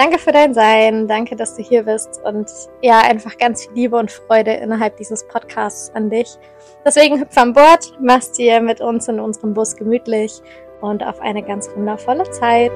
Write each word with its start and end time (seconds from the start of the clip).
danke 0.00 0.18
für 0.18 0.32
dein 0.32 0.54
Sein, 0.54 1.06
danke, 1.08 1.36
dass 1.36 1.56
du 1.56 1.62
hier 1.62 1.82
bist 1.82 2.22
und 2.24 2.50
ja, 2.80 3.00
einfach 3.00 3.36
ganz 3.36 3.64
viel 3.64 3.74
Liebe 3.74 3.98
und 3.98 4.10
Freude 4.10 4.52
innerhalb 4.52 4.96
dieses 4.96 5.28
Podcasts 5.28 5.94
an 5.94 6.08
dich. 6.08 6.38
Deswegen 6.86 7.20
hüpf 7.20 7.36
an 7.36 7.52
Bord, 7.52 7.92
mach's 8.00 8.32
dir 8.32 8.62
mit 8.62 8.80
uns 8.80 9.08
in 9.08 9.20
unserem 9.20 9.52
Bus 9.52 9.76
gemütlich 9.76 10.40
und 10.80 11.04
auf 11.04 11.20
eine 11.20 11.42
ganz 11.42 11.68
wundervolle 11.76 12.30
Zeit. 12.30 12.72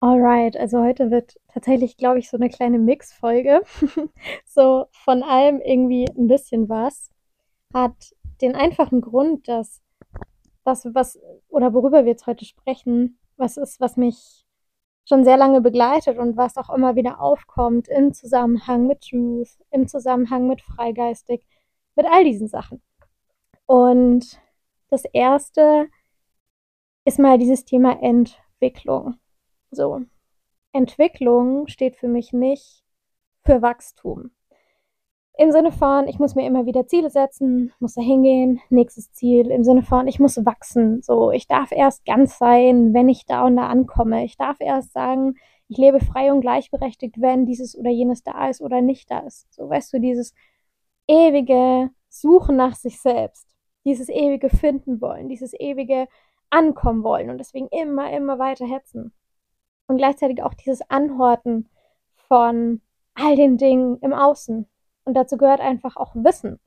Alright, 0.00 0.56
also 0.56 0.82
heute 0.82 1.10
wird 1.10 1.36
tatsächlich, 1.48 1.96
glaube 1.96 2.18
ich, 2.18 2.28
so 2.28 2.36
eine 2.36 2.50
kleine 2.50 2.78
Mix-Folge. 2.78 3.62
so 4.44 4.86
von 4.92 5.22
allem 5.22 5.60
irgendwie 5.60 6.06
ein 6.16 6.28
bisschen 6.28 6.68
was. 6.68 7.10
Hat 7.72 8.14
den 8.40 8.54
einfachen 8.54 9.00
Grund, 9.00 9.48
dass 9.48 9.82
das, 10.64 10.86
was 10.94 11.18
oder 11.48 11.72
worüber 11.74 12.04
wir 12.04 12.12
jetzt 12.12 12.26
heute 12.26 12.44
sprechen, 12.44 13.18
was 13.36 13.56
ist, 13.56 13.80
was 13.80 13.96
mich 13.96 14.46
schon 15.08 15.24
sehr 15.24 15.36
lange 15.36 15.60
begleitet 15.60 16.18
und 16.18 16.36
was 16.36 16.56
auch 16.56 16.70
immer 16.70 16.96
wieder 16.96 17.20
aufkommt 17.20 17.88
im 17.88 18.12
Zusammenhang 18.12 18.86
mit 18.86 19.02
Truth, 19.08 19.58
im 19.70 19.88
Zusammenhang 19.88 20.46
mit 20.48 20.62
Freigeistig, 20.62 21.46
mit 21.96 22.06
all 22.06 22.24
diesen 22.24 22.48
Sachen. 22.48 22.82
Und 23.66 24.40
das 24.90 25.04
erste 25.04 25.88
ist 27.04 27.18
mal 27.18 27.38
dieses 27.38 27.64
Thema 27.64 28.02
Entwicklung. 28.02 29.18
So. 29.70 30.02
Entwicklung 30.72 31.68
steht 31.68 31.96
für 31.96 32.08
mich 32.08 32.32
nicht 32.32 32.82
für 33.44 33.62
Wachstum. 33.62 34.30
Im 35.38 35.52
Sinne 35.52 35.70
von, 35.70 36.08
ich 36.08 36.18
muss 36.18 36.34
mir 36.34 36.46
immer 36.46 36.64
wieder 36.64 36.86
Ziele 36.86 37.10
setzen, 37.10 37.72
muss 37.78 37.94
da 37.94 38.00
hingehen, 38.02 38.60
nächstes 38.70 39.12
Ziel. 39.12 39.50
Im 39.50 39.64
Sinne 39.64 39.82
von, 39.82 40.08
ich 40.08 40.18
muss 40.18 40.44
wachsen. 40.46 41.02
So, 41.02 41.30
ich 41.30 41.46
darf 41.46 41.72
erst 41.72 42.06
ganz 42.06 42.38
sein, 42.38 42.94
wenn 42.94 43.08
ich 43.08 43.26
da 43.26 43.44
und 43.44 43.56
da 43.56 43.66
ankomme. 43.66 44.24
Ich 44.24 44.36
darf 44.38 44.56
erst 44.60 44.92
sagen, 44.92 45.36
ich 45.68 45.76
lebe 45.76 46.00
frei 46.00 46.32
und 46.32 46.40
gleichberechtigt, 46.40 47.20
wenn 47.20 47.44
dieses 47.44 47.76
oder 47.76 47.90
jenes 47.90 48.22
da 48.22 48.48
ist 48.48 48.62
oder 48.62 48.80
nicht 48.80 49.10
da 49.10 49.20
ist. 49.20 49.52
So, 49.52 49.68
weißt 49.68 49.92
du, 49.92 50.00
dieses 50.00 50.32
ewige 51.06 51.90
Suchen 52.08 52.56
nach 52.56 52.74
sich 52.74 53.00
selbst. 53.00 53.46
dieses 53.86 54.08
ewige 54.08 54.50
Finden 54.50 55.00
wollen, 55.00 55.28
dieses 55.28 55.54
ewige 55.54 56.08
Ankommen 56.50 57.04
wollen 57.04 57.30
und 57.30 57.38
deswegen 57.38 57.68
immer, 57.68 58.10
immer 58.12 58.38
weiter 58.38 58.66
hetzen. 58.66 59.12
Und 59.86 59.98
gleichzeitig 59.98 60.42
auch 60.42 60.54
dieses 60.54 60.82
Anhorten 60.90 61.68
von 62.28 62.80
all 63.14 63.36
den 63.36 63.56
Dingen 63.56 63.98
im 64.00 64.12
Außen. 64.12 64.66
Und 65.04 65.14
dazu 65.14 65.36
gehört 65.36 65.60
einfach 65.60 65.96
auch 65.96 66.14
Wissen. 66.14 66.58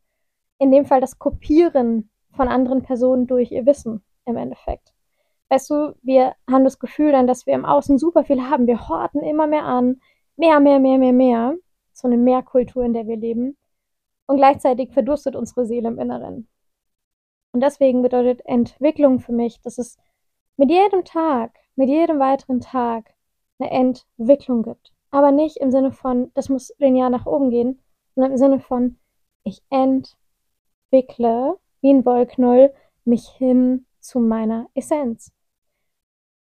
In 0.58 0.72
dem 0.72 0.86
Fall 0.86 1.02
das 1.02 1.20
Kopieren 1.20 2.10
von 2.32 2.48
anderen 2.48 2.84
Personen 2.84 3.28
durch 3.28 3.52
ihr 3.52 3.66
Wissen 3.66 4.04
im 4.26 4.38
Endeffekt. 4.38 4.94
Weißt 5.50 5.70
du, 5.70 5.96
wir 6.04 6.36
haben 6.50 6.64
das 6.64 6.80
Gefühl 6.80 7.12
dann, 7.12 7.28
dass 7.28 7.46
wir 7.46 7.54
im 7.54 7.66
Außen 7.66 7.98
super 7.98 8.24
viel 8.24 8.44
haben. 8.50 8.68
Wir 8.68 8.88
horten 8.88 9.24
immer 9.24 9.48
mehr 9.48 9.66
an. 9.66 10.00
Mehr, 10.38 10.60
mehr, 10.60 10.80
mehr, 10.80 10.98
mehr, 10.98 11.14
mehr. 11.14 11.56
So 11.92 12.08
eine 12.08 12.18
Mehrkultur, 12.18 12.84
in 12.84 12.94
der 12.94 13.08
wir 13.08 13.18
leben. 13.18 13.58
Und 14.28 14.38
gleichzeitig 14.38 14.92
verdurstet 14.92 15.36
unsere 15.36 15.66
Seele 15.66 15.90
im 15.90 16.00
Inneren. 16.00 16.48
Und 17.52 17.62
deswegen 17.62 18.04
bedeutet 18.04 18.46
Entwicklung 18.46 19.20
für 19.20 19.34
mich, 19.34 19.60
dass 19.62 19.80
es 19.80 19.98
mit 20.56 20.70
jedem 20.70 21.04
Tag, 21.04 21.52
mit 21.80 21.88
jedem 21.88 22.20
weiteren 22.20 22.60
Tag 22.60 23.14
eine 23.58 23.72
Entwicklung 23.72 24.64
gibt. 24.64 24.92
Aber 25.12 25.32
nicht 25.32 25.56
im 25.58 25.72
Sinne 25.72 25.94
von, 25.94 26.30
das 26.34 26.50
muss 26.50 26.74
linear 26.78 27.10
nach 27.10 27.26
oben 27.26 27.52
gehen, 27.52 27.82
sondern 28.14 28.34
im 28.34 28.38
Sinne 28.38 28.60
von, 28.60 29.00
ich 29.44 29.64
entwickle 29.70 31.58
wie 31.80 31.94
ein 31.94 32.06
Wollknoll 32.06 32.74
mich 33.06 33.30
hin 33.30 33.86
zu 34.02 34.20
meiner 34.20 34.68
Essenz. 34.74 35.32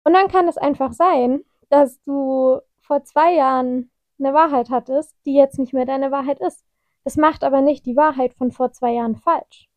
Und 0.05 0.13
dann 0.13 0.29
kann 0.29 0.47
es 0.47 0.59
einfach 0.59 0.93
sein, 0.93 1.43
dass 1.71 2.03
du 2.03 2.61
vor 2.83 3.03
zwei 3.05 3.33
Jahren 3.33 3.91
eine 4.19 4.35
Wahrheit 4.35 4.69
hattest, 4.69 5.17
die 5.25 5.35
jetzt 5.35 5.59
nicht 5.59 5.73
mehr 5.73 5.87
deine 5.87 6.11
Wahrheit 6.11 6.39
ist. 6.41 6.67
Das 7.03 7.17
macht 7.17 7.45
aber 7.45 7.63
nicht 7.63 7.87
die 7.87 7.97
Wahrheit 7.97 8.35
von 8.35 8.53
vor 8.53 8.73
zwei 8.73 8.93
Jahren 8.93 9.17
falsch. 9.17 9.71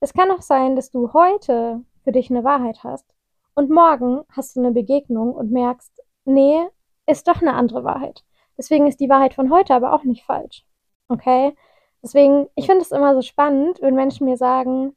Es 0.00 0.12
kann 0.12 0.32
auch 0.32 0.42
sein, 0.42 0.74
dass 0.74 0.90
du 0.90 1.12
heute 1.12 1.84
für 2.02 2.10
dich 2.10 2.30
eine 2.30 2.42
Wahrheit 2.42 2.82
hast 2.82 3.15
und 3.56 3.70
morgen 3.70 4.22
hast 4.30 4.54
du 4.54 4.60
eine 4.60 4.70
Begegnung 4.70 5.34
und 5.34 5.50
merkst, 5.50 6.02
nee, 6.24 6.66
ist 7.06 7.26
doch 7.26 7.40
eine 7.40 7.54
andere 7.54 7.84
Wahrheit. 7.84 8.22
Deswegen 8.58 8.86
ist 8.86 9.00
die 9.00 9.08
Wahrheit 9.08 9.34
von 9.34 9.50
heute 9.50 9.74
aber 9.74 9.92
auch 9.92 10.04
nicht 10.04 10.24
falsch. 10.24 10.64
Okay? 11.08 11.56
Deswegen, 12.02 12.48
ich 12.54 12.66
finde 12.66 12.82
es 12.82 12.92
immer 12.92 13.14
so 13.14 13.22
spannend, 13.22 13.80
wenn 13.80 13.94
Menschen 13.94 14.26
mir 14.26 14.36
sagen, 14.36 14.94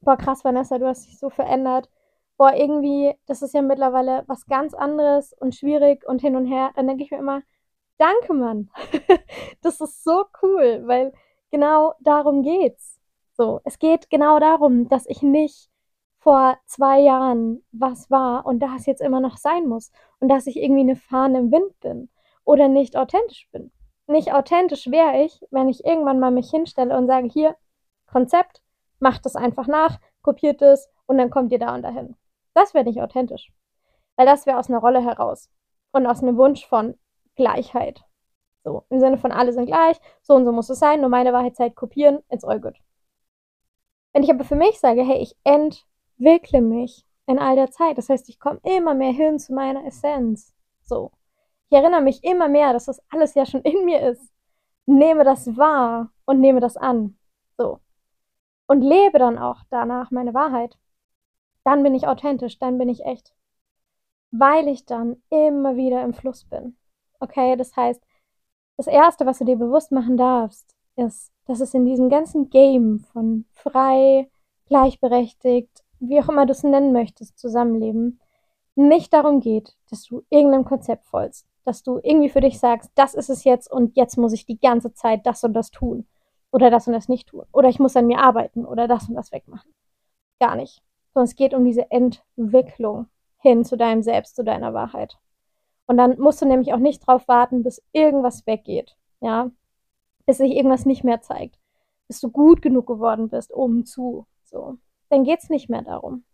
boah, 0.00 0.16
krass, 0.16 0.44
Vanessa, 0.44 0.78
du 0.78 0.86
hast 0.86 1.06
dich 1.06 1.18
so 1.18 1.30
verändert. 1.30 1.88
Boah, 2.36 2.54
irgendwie, 2.54 3.14
das 3.26 3.40
ist 3.42 3.54
ja 3.54 3.62
mittlerweile 3.62 4.24
was 4.26 4.46
ganz 4.46 4.74
anderes 4.74 5.32
und 5.34 5.54
schwierig 5.54 6.04
und 6.06 6.20
hin 6.20 6.36
und 6.36 6.46
her. 6.46 6.72
Dann 6.74 6.88
denke 6.88 7.04
ich 7.04 7.10
mir 7.12 7.18
immer, 7.18 7.42
danke, 7.98 8.34
Mann. 8.34 8.70
das 9.62 9.80
ist 9.80 10.02
so 10.02 10.24
cool, 10.42 10.82
weil 10.86 11.12
genau 11.50 11.94
darum 12.00 12.42
geht's. 12.42 12.98
So, 13.36 13.60
es 13.64 13.78
geht 13.78 14.10
genau 14.10 14.40
darum, 14.40 14.88
dass 14.88 15.06
ich 15.06 15.22
nicht 15.22 15.71
vor 16.22 16.56
zwei 16.66 17.00
Jahren 17.00 17.64
was 17.72 18.08
war 18.08 18.46
und 18.46 18.60
das 18.60 18.86
jetzt 18.86 19.02
immer 19.02 19.18
noch 19.18 19.36
sein 19.36 19.66
muss 19.66 19.90
und 20.20 20.28
dass 20.28 20.46
ich 20.46 20.56
irgendwie 20.56 20.82
eine 20.82 20.94
Fahne 20.94 21.38
im 21.38 21.50
Wind 21.50 21.80
bin 21.80 22.10
oder 22.44 22.68
nicht 22.68 22.96
authentisch 22.96 23.48
bin. 23.50 23.72
Nicht 24.06 24.32
authentisch 24.32 24.86
wäre 24.86 25.24
ich, 25.24 25.44
wenn 25.50 25.68
ich 25.68 25.84
irgendwann 25.84 26.20
mal 26.20 26.30
mich 26.30 26.48
hinstelle 26.48 26.96
und 26.96 27.08
sage, 27.08 27.26
hier, 27.28 27.56
Konzept, 28.06 28.62
macht 29.00 29.26
das 29.26 29.34
einfach 29.34 29.66
nach, 29.66 29.98
kopiert 30.22 30.62
es 30.62 30.88
und 31.06 31.18
dann 31.18 31.30
kommt 31.30 31.50
ihr 31.50 31.58
da 31.58 31.74
und 31.74 31.82
dahin. 31.82 32.14
Das 32.54 32.72
wäre 32.72 32.84
nicht 32.84 33.02
authentisch. 33.02 33.52
Weil 34.14 34.26
das 34.26 34.46
wäre 34.46 34.58
aus 34.58 34.68
einer 34.68 34.78
Rolle 34.78 35.02
heraus 35.02 35.50
und 35.90 36.06
aus 36.06 36.22
einem 36.22 36.36
Wunsch 36.36 36.64
von 36.66 36.94
Gleichheit. 37.34 38.04
So, 38.62 38.84
im 38.90 39.00
Sinne 39.00 39.18
von 39.18 39.32
alle 39.32 39.52
sind 39.52 39.66
gleich, 39.66 39.98
so 40.20 40.34
und 40.34 40.44
so 40.44 40.52
muss 40.52 40.70
es 40.70 40.78
sein, 40.78 41.00
nur 41.00 41.10
meine 41.10 41.32
Wahrheitszeit 41.32 41.74
kopieren, 41.74 42.22
it's 42.28 42.44
all 42.44 42.60
good. 42.60 42.76
Wenn 44.12 44.22
ich 44.22 44.30
aber 44.30 44.44
für 44.44 44.54
mich 44.54 44.78
sage, 44.78 45.02
hey, 45.02 45.18
ich 45.18 45.34
entwickle 46.22 46.60
mich 46.60 47.04
in 47.26 47.38
all 47.38 47.56
der 47.56 47.70
Zeit, 47.70 47.98
das 47.98 48.08
heißt, 48.08 48.28
ich 48.28 48.38
komme 48.38 48.60
immer 48.62 48.94
mehr 48.94 49.12
hin 49.12 49.38
zu 49.38 49.52
meiner 49.52 49.84
Essenz. 49.84 50.54
So. 50.82 51.10
Ich 51.68 51.76
erinnere 51.76 52.02
mich 52.02 52.22
immer 52.22 52.48
mehr, 52.48 52.72
dass 52.72 52.86
das 52.86 53.02
alles 53.10 53.34
ja 53.34 53.46
schon 53.46 53.62
in 53.62 53.84
mir 53.84 54.00
ist. 54.00 54.32
Nehme 54.86 55.24
das 55.24 55.56
wahr 55.56 56.10
und 56.24 56.40
nehme 56.40 56.60
das 56.60 56.76
an. 56.76 57.16
So. 57.56 57.80
Und 58.66 58.82
lebe 58.82 59.18
dann 59.18 59.38
auch 59.38 59.62
danach 59.70 60.10
meine 60.10 60.34
Wahrheit. 60.34 60.78
Dann 61.64 61.82
bin 61.82 61.94
ich 61.94 62.06
authentisch, 62.06 62.58
dann 62.58 62.78
bin 62.78 62.88
ich 62.88 63.04
echt. 63.04 63.34
Weil 64.30 64.68
ich 64.68 64.84
dann 64.84 65.22
immer 65.30 65.76
wieder 65.76 66.02
im 66.02 66.14
Fluss 66.14 66.44
bin. 66.44 66.76
Okay, 67.20 67.56
das 67.56 67.76
heißt, 67.76 68.02
das 68.76 68.86
Erste, 68.86 69.26
was 69.26 69.38
du 69.38 69.44
dir 69.44 69.56
bewusst 69.56 69.92
machen 69.92 70.16
darfst, 70.16 70.74
ist, 70.96 71.32
dass 71.46 71.60
es 71.60 71.74
in 71.74 71.84
diesem 71.84 72.08
ganzen 72.08 72.50
Game 72.50 73.00
von 73.00 73.44
frei, 73.52 74.28
gleichberechtigt, 74.66 75.82
wie 76.02 76.20
auch 76.20 76.28
immer 76.28 76.46
du 76.46 76.52
es 76.52 76.62
nennen 76.62 76.92
möchtest, 76.92 77.38
Zusammenleben, 77.38 78.20
nicht 78.74 79.12
darum 79.12 79.40
geht, 79.40 79.76
dass 79.90 80.04
du 80.04 80.22
irgendeinem 80.30 80.64
Konzept 80.64 81.06
folgst, 81.06 81.46
dass 81.64 81.82
du 81.82 82.00
irgendwie 82.02 82.30
für 82.30 82.40
dich 82.40 82.58
sagst, 82.58 82.90
das 82.94 83.14
ist 83.14 83.30
es 83.30 83.44
jetzt 83.44 83.70
und 83.70 83.96
jetzt 83.96 84.16
muss 84.16 84.32
ich 84.32 84.46
die 84.46 84.58
ganze 84.58 84.92
Zeit 84.94 85.26
das 85.26 85.44
und 85.44 85.52
das 85.52 85.70
tun 85.70 86.06
oder 86.50 86.70
das 86.70 86.86
und 86.86 86.92
das 86.94 87.08
nicht 87.08 87.28
tun 87.28 87.44
oder 87.52 87.68
ich 87.68 87.78
muss 87.78 87.96
an 87.96 88.06
mir 88.06 88.18
arbeiten 88.18 88.64
oder 88.64 88.88
das 88.88 89.08
und 89.08 89.14
das 89.14 89.32
wegmachen. 89.32 89.72
Gar 90.40 90.56
nicht. 90.56 90.82
Sondern 91.12 91.28
es 91.28 91.36
geht 91.36 91.54
um 91.54 91.64
diese 91.64 91.90
Entwicklung 91.90 93.06
hin 93.38 93.64
zu 93.64 93.76
deinem 93.76 94.02
Selbst, 94.02 94.36
zu 94.36 94.44
deiner 94.44 94.72
Wahrheit. 94.72 95.18
Und 95.86 95.98
dann 95.98 96.18
musst 96.18 96.40
du 96.40 96.46
nämlich 96.46 96.72
auch 96.72 96.78
nicht 96.78 97.06
drauf 97.06 97.28
warten, 97.28 97.62
bis 97.62 97.82
irgendwas 97.92 98.46
weggeht. 98.46 98.96
Ja, 99.20 99.50
bis 100.26 100.38
sich 100.38 100.52
irgendwas 100.52 100.86
nicht 100.86 101.04
mehr 101.04 101.20
zeigt, 101.20 101.58
bis 102.08 102.20
du 102.20 102.30
gut 102.30 102.62
genug 102.62 102.86
geworden 102.86 103.28
bist, 103.28 103.52
um 103.52 103.84
zu, 103.84 104.26
so, 104.44 104.78
dann 105.12 105.24
geht 105.24 105.40
es 105.42 105.50
nicht 105.50 105.68
mehr 105.68 105.82
darum. 105.82 106.24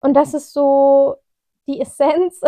Und 0.00 0.14
das 0.14 0.34
ist 0.34 0.52
so 0.52 1.16
die 1.66 1.80
Essenz, 1.80 2.40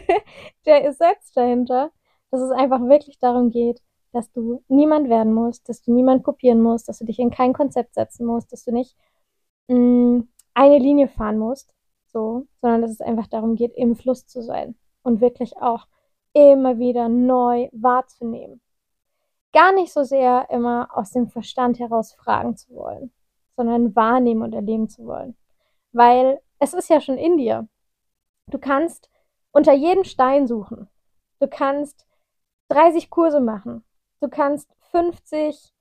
der 0.66 0.84
Essenz 0.84 1.32
dahinter, 1.32 1.90
dass 2.30 2.40
es 2.40 2.50
einfach 2.50 2.80
wirklich 2.80 3.18
darum 3.18 3.50
geht, 3.50 3.82
dass 4.12 4.30
du 4.32 4.62
niemand 4.68 5.08
werden 5.08 5.32
musst, 5.34 5.68
dass 5.68 5.82
du 5.82 5.92
niemand 5.92 6.24
kopieren 6.24 6.62
musst, 6.62 6.88
dass 6.88 6.98
du 6.98 7.04
dich 7.04 7.18
in 7.18 7.30
kein 7.30 7.52
Konzept 7.52 7.94
setzen 7.94 8.26
musst, 8.26 8.52
dass 8.52 8.64
du 8.64 8.72
nicht 8.72 8.96
mh, 9.68 9.76
mm, 9.78 10.28
eine 10.54 10.78
Linie 10.78 11.08
fahren 11.08 11.38
musst, 11.38 11.74
so, 12.06 12.46
sondern 12.60 12.82
dass 12.82 12.92
es 12.92 13.00
einfach 13.00 13.26
darum 13.26 13.56
geht, 13.56 13.74
im 13.74 13.96
Fluss 13.96 14.26
zu 14.26 14.42
sein 14.42 14.76
und 15.02 15.20
wirklich 15.20 15.56
auch 15.56 15.86
immer 16.32 16.78
wieder 16.78 17.08
neu 17.08 17.68
wahrzunehmen 17.72 18.60
gar 19.52 19.72
nicht 19.72 19.92
so 19.92 20.04
sehr 20.04 20.48
immer 20.50 20.88
aus 20.92 21.10
dem 21.10 21.28
Verstand 21.28 21.78
heraus 21.78 22.12
fragen 22.14 22.56
zu 22.56 22.74
wollen, 22.74 23.10
sondern 23.58 23.96
wahrnehmen 23.96 24.42
und 24.42 24.54
erleben 24.54 24.88
zu 24.88 25.04
wollen. 25.04 25.36
Weil 25.90 26.40
es 26.60 26.74
ist 26.74 26.88
ja 26.88 27.00
schon 27.00 27.18
in 27.18 27.36
dir. 27.36 27.66
Du 28.46 28.58
kannst 28.58 29.10
unter 29.50 29.72
jedem 29.72 30.04
Stein 30.04 30.46
suchen. 30.46 30.88
Du 31.40 31.48
kannst 31.48 32.06
30 32.68 33.10
Kurse 33.10 33.40
machen. 33.40 33.84
Du 34.20 34.28
kannst 34.28 34.70
50 34.92 35.74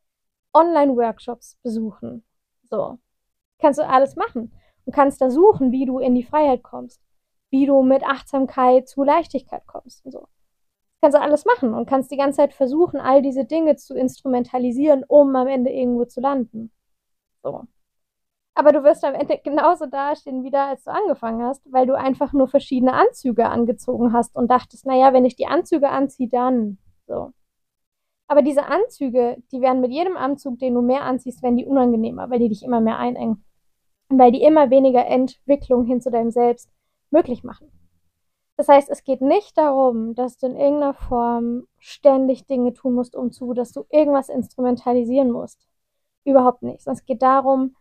Online-Workshops 0.55 1.59
besuchen. 1.61 2.23
So. 2.63 2.97
Kannst 3.59 3.79
du 3.79 3.87
alles 3.87 4.15
machen. 4.15 4.51
Und 4.85 4.95
kannst 4.95 5.21
da 5.21 5.29
suchen, 5.29 5.71
wie 5.71 5.85
du 5.85 5.99
in 5.99 6.15
die 6.15 6.23
Freiheit 6.23 6.63
kommst. 6.63 6.99
Wie 7.51 7.67
du 7.67 7.83
mit 7.83 8.03
Achtsamkeit 8.03 8.89
zu 8.89 9.03
Leichtigkeit 9.03 9.67
kommst 9.67 10.03
und 10.03 10.13
so 10.13 10.27
kannst 10.99 11.15
du 11.15 11.21
alles 11.21 11.45
machen 11.45 11.75
und 11.75 11.87
kannst 11.87 12.11
die 12.11 12.17
ganze 12.17 12.37
Zeit 12.37 12.53
versuchen, 12.53 12.99
all 12.99 13.21
diese 13.21 13.45
Dinge 13.45 13.75
zu 13.75 13.93
instrumentalisieren, 13.95 15.03
um 15.07 15.35
am 15.35 15.47
Ende 15.47 15.69
irgendwo 15.69 16.05
zu 16.05 16.21
landen. 16.21 16.71
So. 17.47 17.63
Aber 18.55 18.71
du 18.71 18.83
wirst 18.83 19.05
am 19.05 19.13
Ende 19.13 19.39
genauso 19.41 19.85
dastehen 19.85 20.43
wieder, 20.43 20.65
als 20.65 20.83
du 20.83 20.91
angefangen 20.91 21.43
hast, 21.43 21.61
weil 21.71 21.85
du 21.85 21.95
einfach 21.95 22.33
nur 22.33 22.47
verschiedene 22.47 22.93
Anzüge 22.93 23.47
angezogen 23.47 24.13
hast 24.13 24.35
und 24.35 24.49
dachtest, 24.49 24.85
naja, 24.85 25.13
wenn 25.13 25.25
ich 25.25 25.35
die 25.35 25.47
Anzüge 25.47 25.89
anziehe, 25.89 26.27
dann 26.27 26.77
so. 27.05 27.31
Aber 28.27 28.41
diese 28.41 28.65
Anzüge, 28.65 29.37
die 29.51 29.61
werden 29.61 29.79
mit 29.79 29.91
jedem 29.91 30.17
Anzug, 30.17 30.59
den 30.59 30.73
du 30.73 30.81
mehr 30.81 31.03
anziehst, 31.03 31.41
werden 31.41 31.55
die 31.55 31.65
unangenehmer, 31.65 32.29
weil 32.29 32.39
die 32.39 32.49
dich 32.49 32.63
immer 32.63 32.81
mehr 32.81 32.97
einengen. 32.97 33.45
Und 34.09 34.19
weil 34.19 34.31
die 34.31 34.41
immer 34.41 34.69
weniger 34.69 35.05
Entwicklung 35.05 35.85
hin 35.85 36.01
zu 36.01 36.11
deinem 36.11 36.31
Selbst 36.31 36.69
möglich 37.11 37.43
machen. 37.43 37.71
Das 38.57 38.67
heißt, 38.67 38.89
es 38.89 39.03
geht 39.03 39.21
nicht 39.21 39.57
darum, 39.57 40.15
dass 40.15 40.37
du 40.37 40.47
in 40.47 40.57
irgendeiner 40.57 40.95
Form 40.95 41.67
ständig 41.77 42.47
Dinge 42.47 42.73
tun 42.73 42.95
musst, 42.95 43.15
um 43.15 43.31
zu, 43.31 43.53
dass 43.53 43.71
du 43.71 43.85
irgendwas 43.91 44.29
instrumentalisieren 44.29 45.31
musst. 45.31 45.66
Überhaupt 46.27 46.61
nicht. 46.61 46.85
Es 46.85 47.05
geht 47.05 47.21
darum, 47.21 47.77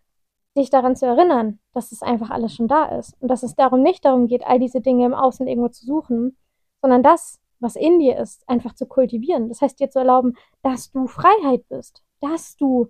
dich 0.56 0.70
daran 0.70 0.94
zu 0.94 1.04
erinnern, 1.04 1.58
dass 1.72 1.90
es 1.90 2.00
einfach 2.00 2.30
alles 2.30 2.54
schon 2.54 2.68
da 2.68 2.84
ist. 2.84 3.20
Und 3.20 3.26
dass 3.28 3.42
es 3.42 3.56
darum 3.56 3.82
nicht 3.82 4.04
darum 4.04 4.28
geht, 4.28 4.46
all 4.46 4.60
diese 4.60 4.80
Dinge 4.80 5.04
im 5.04 5.14
Außen 5.14 5.48
irgendwo 5.48 5.68
zu 5.68 5.84
suchen, 5.84 6.36
sondern 6.80 7.02
das, 7.02 7.40
was 7.58 7.74
in 7.74 7.98
dir 7.98 8.16
ist, 8.16 8.48
einfach 8.48 8.72
zu 8.76 8.86
kultivieren. 8.86 9.48
Das 9.48 9.62
heißt, 9.62 9.80
dir 9.80 9.90
zu 9.90 9.98
erlauben, 9.98 10.36
dass 10.62 10.92
du 10.92 11.08
Freiheit 11.08 11.68
bist, 11.68 12.04
dass 12.20 12.56
du 12.56 12.86